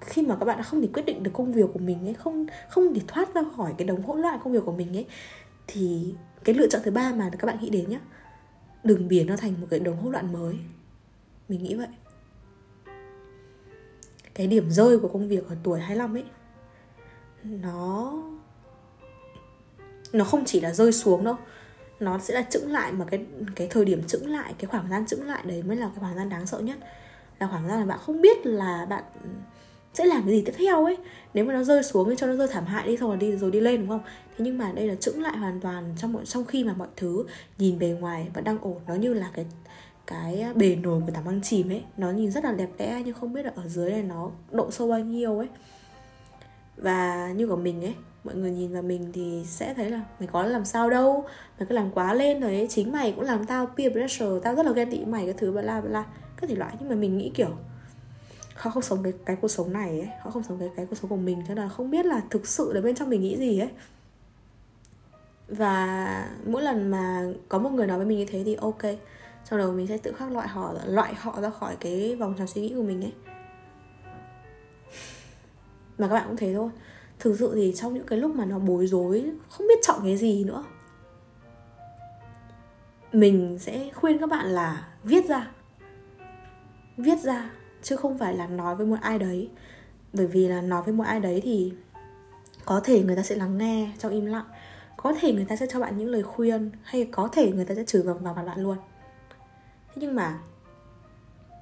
khi 0.00 0.22
mà 0.22 0.36
các 0.36 0.44
bạn 0.44 0.56
đã 0.56 0.62
không 0.62 0.82
thể 0.82 0.88
quyết 0.94 1.06
định 1.06 1.22
được 1.22 1.30
công 1.34 1.52
việc 1.52 1.66
của 1.72 1.78
mình 1.78 2.06
ấy, 2.06 2.14
không 2.14 2.46
không 2.68 2.94
thể 2.94 3.00
thoát 3.08 3.34
ra 3.34 3.42
khỏi 3.56 3.74
cái 3.78 3.86
đống 3.86 4.02
hỗn 4.02 4.20
loạn 4.20 4.40
công 4.44 4.52
việc 4.52 4.64
của 4.64 4.72
mình 4.72 4.96
ấy, 4.96 5.06
thì 5.66 6.14
cái 6.44 6.54
lựa 6.54 6.66
chọn 6.68 6.82
thứ 6.84 6.90
ba 6.90 7.12
mà 7.12 7.30
các 7.38 7.46
bạn 7.46 7.58
nghĩ 7.60 7.70
đến 7.70 7.90
nhé 7.90 7.98
đừng 8.84 9.08
biến 9.08 9.26
nó 9.26 9.36
thành 9.36 9.60
một 9.60 9.66
cái 9.70 9.80
đống 9.80 9.96
hỗn 9.96 10.12
loạn 10.12 10.32
mới. 10.32 10.56
Mình 11.48 11.62
nghĩ 11.62 11.74
vậy. 11.74 11.88
Cái 14.34 14.46
điểm 14.46 14.70
rơi 14.70 14.98
của 14.98 15.08
công 15.08 15.28
việc 15.28 15.48
ở 15.48 15.56
tuổi 15.62 15.80
25 15.80 16.16
ấy, 16.16 16.24
nó 17.44 18.14
nó 20.12 20.24
không 20.24 20.44
chỉ 20.44 20.60
là 20.60 20.72
rơi 20.72 20.92
xuống 20.92 21.24
đâu, 21.24 21.36
nó 22.00 22.18
sẽ 22.18 22.34
là 22.34 22.42
chững 22.42 22.72
lại 22.72 22.92
mà 22.92 23.04
cái 23.10 23.26
cái 23.56 23.68
thời 23.70 23.84
điểm 23.84 24.02
chững 24.06 24.26
lại, 24.26 24.54
cái 24.58 24.66
khoảng 24.66 24.90
gian 24.90 25.06
chững 25.06 25.26
lại 25.26 25.42
đấy 25.46 25.62
mới 25.62 25.76
là 25.76 25.86
cái 25.86 25.96
khoảng 26.00 26.16
gian 26.16 26.28
đáng 26.28 26.46
sợ 26.46 26.58
nhất 26.58 26.78
là 27.42 27.48
khoảng 27.48 27.68
gian 27.68 27.78
là 27.80 27.86
bạn 27.86 27.98
không 27.98 28.20
biết 28.20 28.46
là 28.46 28.86
bạn 28.88 29.04
sẽ 29.94 30.04
làm 30.04 30.22
cái 30.22 30.30
gì 30.30 30.42
tiếp 30.46 30.52
theo 30.58 30.84
ấy. 30.84 30.96
Nếu 31.34 31.44
mà 31.44 31.52
nó 31.52 31.64
rơi 31.64 31.82
xuống 31.82 32.10
thì 32.10 32.16
cho 32.18 32.26
nó 32.26 32.36
rơi 32.36 32.48
thảm 32.48 32.64
hại 32.64 32.86
đi, 32.86 32.96
xong 32.96 33.08
rồi 33.08 33.16
đi 33.16 33.32
rồi 33.32 33.50
đi 33.50 33.60
lên, 33.60 33.80
đúng 33.80 33.88
không? 33.88 34.00
Thế 34.06 34.44
nhưng 34.44 34.58
mà 34.58 34.72
đây 34.72 34.86
là 34.86 34.94
chững 34.94 35.22
lại 35.22 35.36
hoàn 35.36 35.60
toàn 35.60 35.94
trong 35.98 36.12
mọi, 36.12 36.26
trong 36.26 36.44
khi 36.44 36.64
mà 36.64 36.72
mọi 36.72 36.88
thứ 36.96 37.24
nhìn 37.58 37.78
bề 37.78 37.88
ngoài 37.88 38.28
vẫn 38.34 38.44
đang 38.44 38.58
ổn. 38.58 38.80
Nó 38.86 38.94
như 38.94 39.14
là 39.14 39.30
cái 39.34 39.46
cái 40.06 40.46
bề 40.54 40.76
nổi 40.76 41.02
của 41.06 41.12
tảng 41.12 41.24
băng 41.24 41.40
chìm 41.42 41.70
ấy. 41.70 41.82
Nó 41.96 42.10
nhìn 42.10 42.30
rất 42.30 42.44
là 42.44 42.52
đẹp 42.52 42.68
đẽ 42.78 43.02
nhưng 43.04 43.14
không 43.14 43.32
biết 43.32 43.44
là 43.44 43.52
ở 43.56 43.68
dưới 43.68 43.90
này 43.90 44.02
nó 44.02 44.30
độ 44.50 44.70
sâu 44.70 44.88
bao 44.88 45.00
nhiêu 45.00 45.38
ấy. 45.38 45.48
Và 46.76 47.32
như 47.36 47.46
của 47.46 47.56
mình 47.56 47.84
ấy, 47.84 47.94
mọi 48.24 48.34
người 48.34 48.50
nhìn 48.50 48.72
vào 48.72 48.82
mình 48.82 49.12
thì 49.12 49.42
sẽ 49.46 49.74
thấy 49.74 49.90
là 49.90 50.00
mày 50.18 50.28
có 50.32 50.42
làm 50.42 50.64
sao 50.64 50.90
đâu, 50.90 51.24
mày 51.58 51.66
cứ 51.68 51.74
làm 51.74 51.90
quá 51.90 52.14
lên 52.14 52.40
rồi 52.40 52.54
ấy. 52.54 52.66
Chính 52.70 52.92
mày 52.92 53.12
cũng 53.12 53.24
làm 53.24 53.46
tao 53.46 53.66
peer 53.66 53.92
pressure, 53.92 54.40
tao 54.42 54.54
rất 54.54 54.66
là 54.66 54.72
ghen 54.72 54.90
tị. 54.90 55.04
Mày 55.04 55.24
cái 55.24 55.34
thứ 55.38 55.52
bla 55.52 55.80
bla 55.80 56.04
các 56.42 56.50
thể 56.50 56.56
loại. 56.56 56.76
Nhưng 56.80 56.88
mà 56.88 56.94
mình 56.94 57.18
nghĩ 57.18 57.30
kiểu 57.34 57.56
họ 58.54 58.70
không 58.70 58.82
sống 58.82 59.02
cái 59.02 59.12
cái 59.26 59.36
cuộc 59.36 59.48
sống 59.48 59.72
này 59.72 59.88
ấy, 59.88 60.08
họ 60.22 60.30
không 60.30 60.42
sống 60.42 60.58
cái 60.58 60.70
cái 60.76 60.86
cuộc 60.86 60.96
sống 60.96 61.10
của 61.10 61.16
mình 61.16 61.42
cho 61.48 61.54
nên 61.54 61.64
là 61.64 61.68
không 61.68 61.90
biết 61.90 62.06
là 62.06 62.20
thực 62.30 62.46
sự 62.46 62.72
là 62.72 62.80
bên 62.80 62.94
trong 62.94 63.10
mình 63.10 63.20
nghĩ 63.20 63.36
gì 63.36 63.58
ấy. 63.58 63.70
Và 65.48 66.28
mỗi 66.46 66.62
lần 66.62 66.90
mà 66.90 67.22
có 67.48 67.58
một 67.58 67.70
người 67.70 67.86
nói 67.86 67.96
với 67.98 68.06
mình 68.06 68.18
như 68.18 68.26
thế 68.28 68.42
thì 68.44 68.54
ok, 68.54 68.82
sau 69.44 69.58
đầu 69.58 69.72
mình 69.72 69.86
sẽ 69.86 69.98
tự 69.98 70.12
khắc 70.12 70.32
loại 70.32 70.48
họ 70.48 70.74
loại 70.86 71.14
họ 71.14 71.40
ra 71.40 71.50
khỏi 71.50 71.76
cái 71.80 72.16
vòng 72.16 72.34
tròn 72.38 72.46
suy 72.46 72.60
nghĩ 72.60 72.74
của 72.76 72.82
mình 72.82 73.04
ấy. 73.04 73.12
Mà 75.98 76.08
các 76.08 76.14
bạn 76.14 76.24
cũng 76.28 76.36
thế 76.36 76.54
thôi. 76.54 76.70
Thực 77.18 77.38
sự 77.38 77.52
thì 77.54 77.72
trong 77.76 77.94
những 77.94 78.06
cái 78.06 78.18
lúc 78.18 78.34
mà 78.34 78.44
nó 78.44 78.58
bối 78.58 78.86
rối, 78.86 79.30
không 79.48 79.66
biết 79.68 79.78
chọn 79.82 80.00
cái 80.02 80.16
gì 80.16 80.44
nữa, 80.44 80.64
mình 83.12 83.58
sẽ 83.58 83.90
khuyên 83.94 84.18
các 84.18 84.28
bạn 84.28 84.46
là 84.46 84.88
viết 85.04 85.28
ra 85.28 85.50
viết 86.96 87.18
ra, 87.18 87.50
chứ 87.82 87.96
không 87.96 88.18
phải 88.18 88.34
là 88.34 88.46
nói 88.46 88.76
với 88.76 88.86
một 88.86 88.96
ai 89.00 89.18
đấy. 89.18 89.48
Bởi 90.12 90.26
vì 90.26 90.48
là 90.48 90.60
nói 90.60 90.82
với 90.82 90.94
một 90.94 91.04
ai 91.04 91.20
đấy 91.20 91.40
thì 91.44 91.72
có 92.64 92.80
thể 92.84 93.02
người 93.02 93.16
ta 93.16 93.22
sẽ 93.22 93.36
lắng 93.36 93.58
nghe 93.58 93.90
trong 93.98 94.12
im 94.12 94.26
lặng, 94.26 94.46
có 94.96 95.14
thể 95.20 95.32
người 95.32 95.44
ta 95.44 95.56
sẽ 95.56 95.66
cho 95.70 95.80
bạn 95.80 95.98
những 95.98 96.08
lời 96.08 96.22
khuyên, 96.22 96.70
hay 96.82 97.04
có 97.04 97.28
thể 97.32 97.52
người 97.52 97.64
ta 97.64 97.74
sẽ 97.74 97.84
chửi 97.84 98.02
vào 98.02 98.14
vào 98.14 98.34
mặt 98.34 98.42
bạn 98.46 98.60
luôn. 98.60 98.76
Thế 99.88 99.94
nhưng 99.96 100.14
mà 100.14 100.38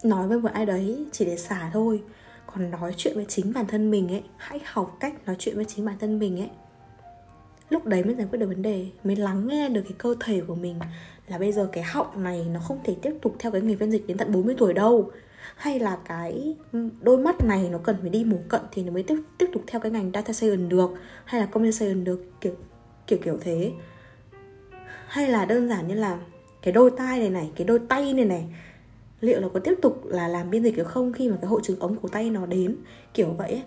nói 0.05 0.29
với 0.29 0.41
một 0.41 0.53
ai 0.53 0.67
đấy 0.67 1.07
chỉ 1.13 1.25
để 1.25 1.37
xả 1.37 1.71
thôi, 1.73 2.03
còn 2.47 2.71
nói 2.71 2.95
chuyện 2.97 3.15
với 3.15 3.25
chính 3.29 3.53
bản 3.53 3.67
thân 3.67 3.91
mình 3.91 4.09
ấy, 4.09 4.23
hãy 4.37 4.61
học 4.65 4.97
cách 5.01 5.15
nói 5.27 5.37
chuyện 5.39 5.57
với 5.57 5.65
chính 5.65 5.85
bản 5.85 5.97
thân 5.99 6.19
mình 6.19 6.41
ấy 6.41 6.51
lúc 7.71 7.87
đấy 7.87 8.05
mới 8.05 8.15
giải 8.15 8.27
quyết 8.31 8.39
được 8.39 8.47
vấn 8.47 8.63
đề, 8.63 8.87
mới 9.05 9.17
lắng 9.17 9.47
nghe 9.47 9.69
được 9.69 9.83
cái 9.85 9.95
cơ 9.99 10.15
thể 10.21 10.41
của 10.47 10.55
mình 10.55 10.79
là 11.29 11.39
bây 11.39 11.53
giờ 11.53 11.69
cái 11.73 11.85
họng 11.85 12.23
này 12.23 12.47
nó 12.53 12.61
không 12.61 12.79
thể 12.85 12.97
tiếp 13.03 13.13
tục 13.23 13.37
theo 13.39 13.53
cái 13.53 13.61
nghề 13.61 13.77
phiên 13.77 13.91
dịch 13.91 14.07
đến 14.07 14.17
tận 14.17 14.33
40 14.33 14.55
tuổi 14.59 14.73
đâu 14.73 15.11
hay 15.57 15.79
là 15.79 15.99
cái 16.05 16.57
đôi 17.01 17.19
mắt 17.19 17.45
này 17.45 17.69
nó 17.73 17.79
cần 17.79 17.97
phải 18.01 18.11
đi 18.11 18.25
mổ 18.25 18.37
cận 18.49 18.61
thì 18.73 18.83
nó 18.83 18.93
mới 18.93 19.03
tiếp 19.03 19.17
tiếp 19.39 19.47
tục 19.53 19.63
theo 19.67 19.81
cái 19.81 19.93
ngành 19.93 20.11
data 20.15 20.33
science 20.33 20.69
được, 20.69 20.91
hay 21.25 21.41
là 21.41 21.47
communication 21.47 22.05
được, 22.05 22.25
kiểu 22.41 22.55
kiểu 23.07 23.19
kiểu 23.25 23.39
thế 23.41 23.73
hay 25.07 25.29
là 25.29 25.45
đơn 25.45 25.69
giản 25.69 25.89
như 25.89 25.95
là 25.95 26.19
cái 26.63 26.73
đôi 26.73 26.91
tai 26.97 27.19
này 27.19 27.31
này, 27.31 27.51
cái 27.57 27.67
đôi 27.67 27.79
tay 27.89 28.13
này 28.13 28.25
này, 28.25 28.47
liệu 29.21 29.41
là 29.41 29.49
có 29.55 29.61
tiếp 29.61 29.75
tục 29.83 30.07
là 30.07 30.29
làm 30.29 30.51
biên 30.51 30.63
dịch 30.63 30.77
được 30.77 30.89
không 30.89 31.13
khi 31.13 31.29
mà 31.29 31.37
cái 31.41 31.49
hội 31.49 31.61
chứng 31.65 31.81
ống 31.81 31.97
cổ 32.03 32.09
tay 32.09 32.31
nó 32.31 32.47
đến, 32.47 32.77
kiểu 33.15 33.35
vậy 33.39 33.51
ấy 33.51 33.63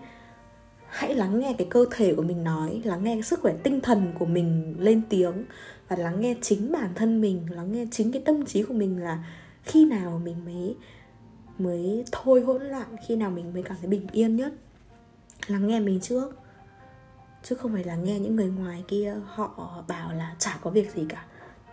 hãy 0.93 1.15
lắng 1.15 1.39
nghe 1.39 1.55
cái 1.57 1.67
cơ 1.69 1.85
thể 1.91 2.13
của 2.15 2.21
mình 2.21 2.43
nói, 2.43 2.81
lắng 2.83 3.03
nghe 3.03 3.15
cái 3.15 3.23
sức 3.23 3.39
khỏe 3.39 3.53
tinh 3.63 3.81
thần 3.81 4.13
của 4.19 4.25
mình 4.25 4.75
lên 4.79 5.01
tiếng 5.09 5.45
và 5.87 5.95
lắng 5.95 6.19
nghe 6.19 6.35
chính 6.41 6.71
bản 6.71 6.89
thân 6.95 7.21
mình, 7.21 7.47
lắng 7.51 7.71
nghe 7.71 7.85
chính 7.91 8.11
cái 8.11 8.21
tâm 8.25 8.45
trí 8.45 8.63
của 8.63 8.73
mình 8.73 9.03
là 9.03 9.23
khi 9.63 9.85
nào 9.85 10.21
mình 10.23 10.45
mới 10.45 10.75
mới 11.57 12.05
thôi 12.11 12.41
hỗn 12.41 12.63
loạn, 12.63 12.95
khi 13.07 13.15
nào 13.15 13.29
mình 13.29 13.53
mới 13.53 13.63
cảm 13.63 13.77
thấy 13.81 13.87
bình 13.87 14.07
yên 14.11 14.35
nhất. 14.35 14.53
Lắng 15.47 15.67
nghe 15.67 15.79
mình 15.79 15.99
trước, 15.99 16.35
chứ 17.43 17.55
không 17.55 17.73
phải 17.73 17.83
là 17.83 17.95
nghe 17.95 18.19
những 18.19 18.35
người 18.35 18.49
ngoài 18.49 18.83
kia, 18.87 19.15
họ 19.25 19.83
bảo 19.87 20.13
là 20.13 20.35
chả 20.39 20.57
có 20.61 20.69
việc 20.69 20.93
gì 20.95 21.05
cả 21.09 21.25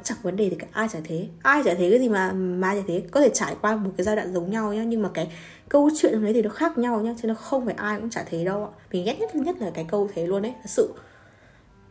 chẳng 0.04 0.18
vấn 0.22 0.36
đề 0.36 0.50
thì 0.50 0.56
cả, 0.56 0.66
ai 0.72 0.88
chả 0.88 0.98
thế. 1.04 1.28
Ai 1.42 1.62
chả 1.64 1.74
thế 1.74 1.90
cái 1.90 1.98
gì 1.98 2.08
mà 2.08 2.32
mà 2.32 2.74
chả 2.74 2.80
thế. 2.88 3.02
Có 3.10 3.20
thể 3.20 3.30
trải 3.34 3.56
qua 3.60 3.76
một 3.76 3.90
cái 3.96 4.04
giai 4.04 4.16
đoạn 4.16 4.32
giống 4.34 4.50
nhau 4.50 4.72
nhá, 4.72 4.84
nhưng 4.84 5.02
mà 5.02 5.10
cái 5.14 5.32
câu 5.68 5.90
chuyện 5.96 6.22
đấy 6.22 6.32
thì 6.32 6.42
nó 6.42 6.50
khác 6.50 6.78
nhau 6.78 7.00
nhá, 7.00 7.14
chứ 7.22 7.28
nó 7.28 7.34
không 7.34 7.66
phải 7.66 7.74
ai 7.74 8.00
cũng 8.00 8.10
chả 8.10 8.22
thế 8.22 8.44
đâu 8.44 8.64
ạ. 8.64 8.70
Mình 8.92 9.04
ghét 9.04 9.16
nhất 9.20 9.36
nhất 9.36 9.56
là 9.60 9.70
cái 9.74 9.86
câu 9.90 10.10
thế 10.14 10.26
luôn 10.26 10.42
đấy, 10.42 10.52
thật 10.62 10.70
sự. 10.70 10.94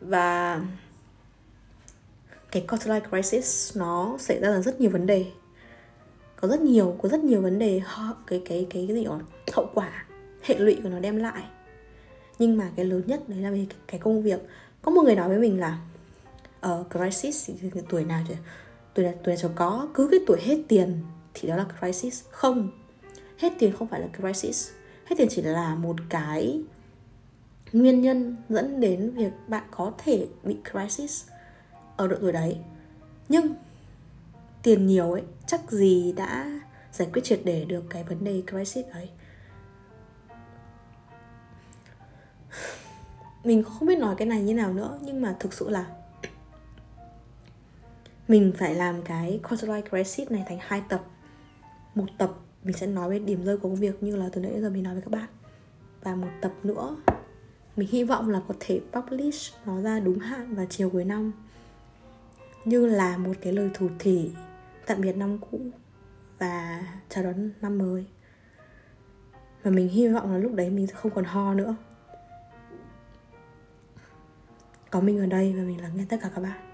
Và 0.01 0.61
cái 2.51 2.65
quarter 2.67 2.89
life 2.89 3.09
crisis 3.09 3.77
nó 3.77 4.17
xảy 4.19 4.39
ra 4.39 4.49
là 4.49 4.61
rất 4.61 4.81
nhiều 4.81 4.89
vấn 4.89 5.05
đề. 5.05 5.25
Có 6.35 6.47
rất 6.47 6.61
nhiều, 6.61 6.95
có 7.01 7.09
rất 7.09 7.23
nhiều 7.23 7.41
vấn 7.41 7.59
đề 7.59 7.81
cái 8.27 8.41
cái 8.45 8.67
cái 8.69 8.85
cái 8.87 8.95
gì 8.95 9.05
đó 9.05 9.19
hậu 9.53 9.69
quả, 9.73 10.05
hệ 10.43 10.55
lụy 10.57 10.77
của 10.83 10.89
nó 10.89 10.99
đem 10.99 11.17
lại. 11.17 11.43
Nhưng 12.39 12.57
mà 12.57 12.69
cái 12.75 12.85
lớn 12.85 13.01
nhất 13.05 13.29
đấy 13.29 13.39
là 13.39 13.51
về 13.51 13.65
cái 13.87 13.99
công 13.99 14.23
việc. 14.23 14.39
Có 14.81 14.91
một 14.91 15.01
người 15.01 15.15
nói 15.15 15.29
với 15.29 15.37
mình 15.37 15.59
là 15.59 15.77
uh, 16.67 16.87
crisis 16.91 17.49
thì 17.61 17.69
tuổi 17.89 18.05
nào 18.05 18.23
chứ? 18.27 18.33
Tuổi 18.93 19.05
nào 19.05 19.13
tuổi 19.23 19.35
nào 19.35 19.41
cho 19.41 19.51
có 19.55 19.87
cứ 19.93 20.07
cái 20.11 20.19
tuổi 20.27 20.39
hết 20.41 20.57
tiền 20.67 21.01
thì 21.33 21.47
đó 21.47 21.55
là 21.55 21.65
crisis. 21.79 22.23
Không 22.29 22.69
hết 23.37 23.53
tiền 23.59 23.73
không 23.79 23.87
phải 23.87 24.01
là 24.01 24.07
crisis. 24.17 24.69
Hết 25.05 25.15
tiền 25.17 25.27
chỉ 25.31 25.41
là 25.41 25.75
một 25.75 25.95
cái 26.09 26.63
nguyên 27.73 28.01
nhân 28.01 28.35
dẫn 28.49 28.79
đến 28.79 29.11
việc 29.15 29.31
bạn 29.47 29.63
có 29.71 29.91
thể 29.97 30.27
bị 30.43 30.57
crisis 30.71 31.27
ở 31.97 32.07
độ 32.07 32.15
tuổi 32.21 32.31
đấy. 32.31 32.57
Nhưng 33.29 33.53
tiền 34.63 34.87
nhiều 34.87 35.11
ấy 35.11 35.23
chắc 35.47 35.71
gì 35.71 36.13
đã 36.17 36.59
giải 36.91 37.09
quyết 37.13 37.23
triệt 37.23 37.41
để 37.43 37.65
được 37.65 37.83
cái 37.89 38.03
vấn 38.03 38.23
đề 38.23 38.41
crisis 38.51 38.85
ấy? 38.85 39.09
Mình 43.43 43.63
không 43.63 43.87
biết 43.87 43.99
nói 43.99 44.15
cái 44.17 44.27
này 44.27 44.41
như 44.41 44.53
nào 44.53 44.73
nữa 44.73 44.99
nhưng 45.01 45.21
mà 45.21 45.35
thực 45.39 45.53
sự 45.53 45.69
là 45.69 45.85
mình 48.29 48.53
phải 48.57 48.75
làm 48.75 49.01
cái 49.01 49.39
quarterly 49.43 49.81
crisis 49.89 50.31
này 50.31 50.43
thành 50.47 50.57
hai 50.61 50.83
tập. 50.89 51.03
Một 51.95 52.05
tập 52.17 52.31
mình 52.63 52.77
sẽ 52.77 52.87
nói 52.87 53.09
về 53.09 53.19
điểm 53.19 53.43
rơi 53.43 53.57
của 53.57 53.69
công 53.69 53.75
việc 53.75 54.03
như 54.03 54.15
là 54.15 54.29
từ 54.31 54.41
nãy 54.41 54.51
đến 54.51 54.61
giờ 54.61 54.69
mình 54.69 54.83
nói 54.83 54.93
với 54.93 55.01
các 55.01 55.11
bạn. 55.11 55.29
Và 56.03 56.15
một 56.15 56.27
tập 56.41 56.53
nữa, 56.63 56.97
mình 57.75 57.87
hy 57.91 58.03
vọng 58.03 58.29
là 58.29 58.41
có 58.47 58.53
thể 58.59 58.81
publish 58.91 59.53
nó 59.65 59.81
ra 59.81 59.99
đúng 59.99 60.19
hạn 60.19 60.55
vào 60.55 60.65
chiều 60.69 60.89
cuối 60.89 61.05
năm. 61.05 61.31
Như 62.65 62.85
là 62.85 63.17
một 63.17 63.33
cái 63.41 63.53
lời 63.53 63.69
thủ 63.73 63.89
thỉ 63.99 64.31
tạm 64.85 65.01
biệt 65.01 65.17
năm 65.17 65.37
cũ 65.51 65.61
và 66.39 66.83
chào 67.09 67.23
đón 67.23 67.49
năm 67.61 67.77
mới. 67.77 68.05
Và 69.63 69.71
mình 69.71 69.89
hy 69.89 70.07
vọng 70.07 70.31
là 70.31 70.37
lúc 70.37 70.53
đấy 70.53 70.69
mình 70.69 70.87
sẽ 70.87 70.93
không 70.93 71.11
còn 71.11 71.25
ho 71.25 71.53
nữa. 71.53 71.75
Có 74.89 75.01
mình 75.01 75.19
ở 75.19 75.25
đây 75.25 75.53
và 75.57 75.63
mình 75.63 75.81
lắng 75.81 75.91
nghe 75.95 76.05
tất 76.09 76.17
cả 76.21 76.29
các 76.35 76.41
bạn. 76.41 76.68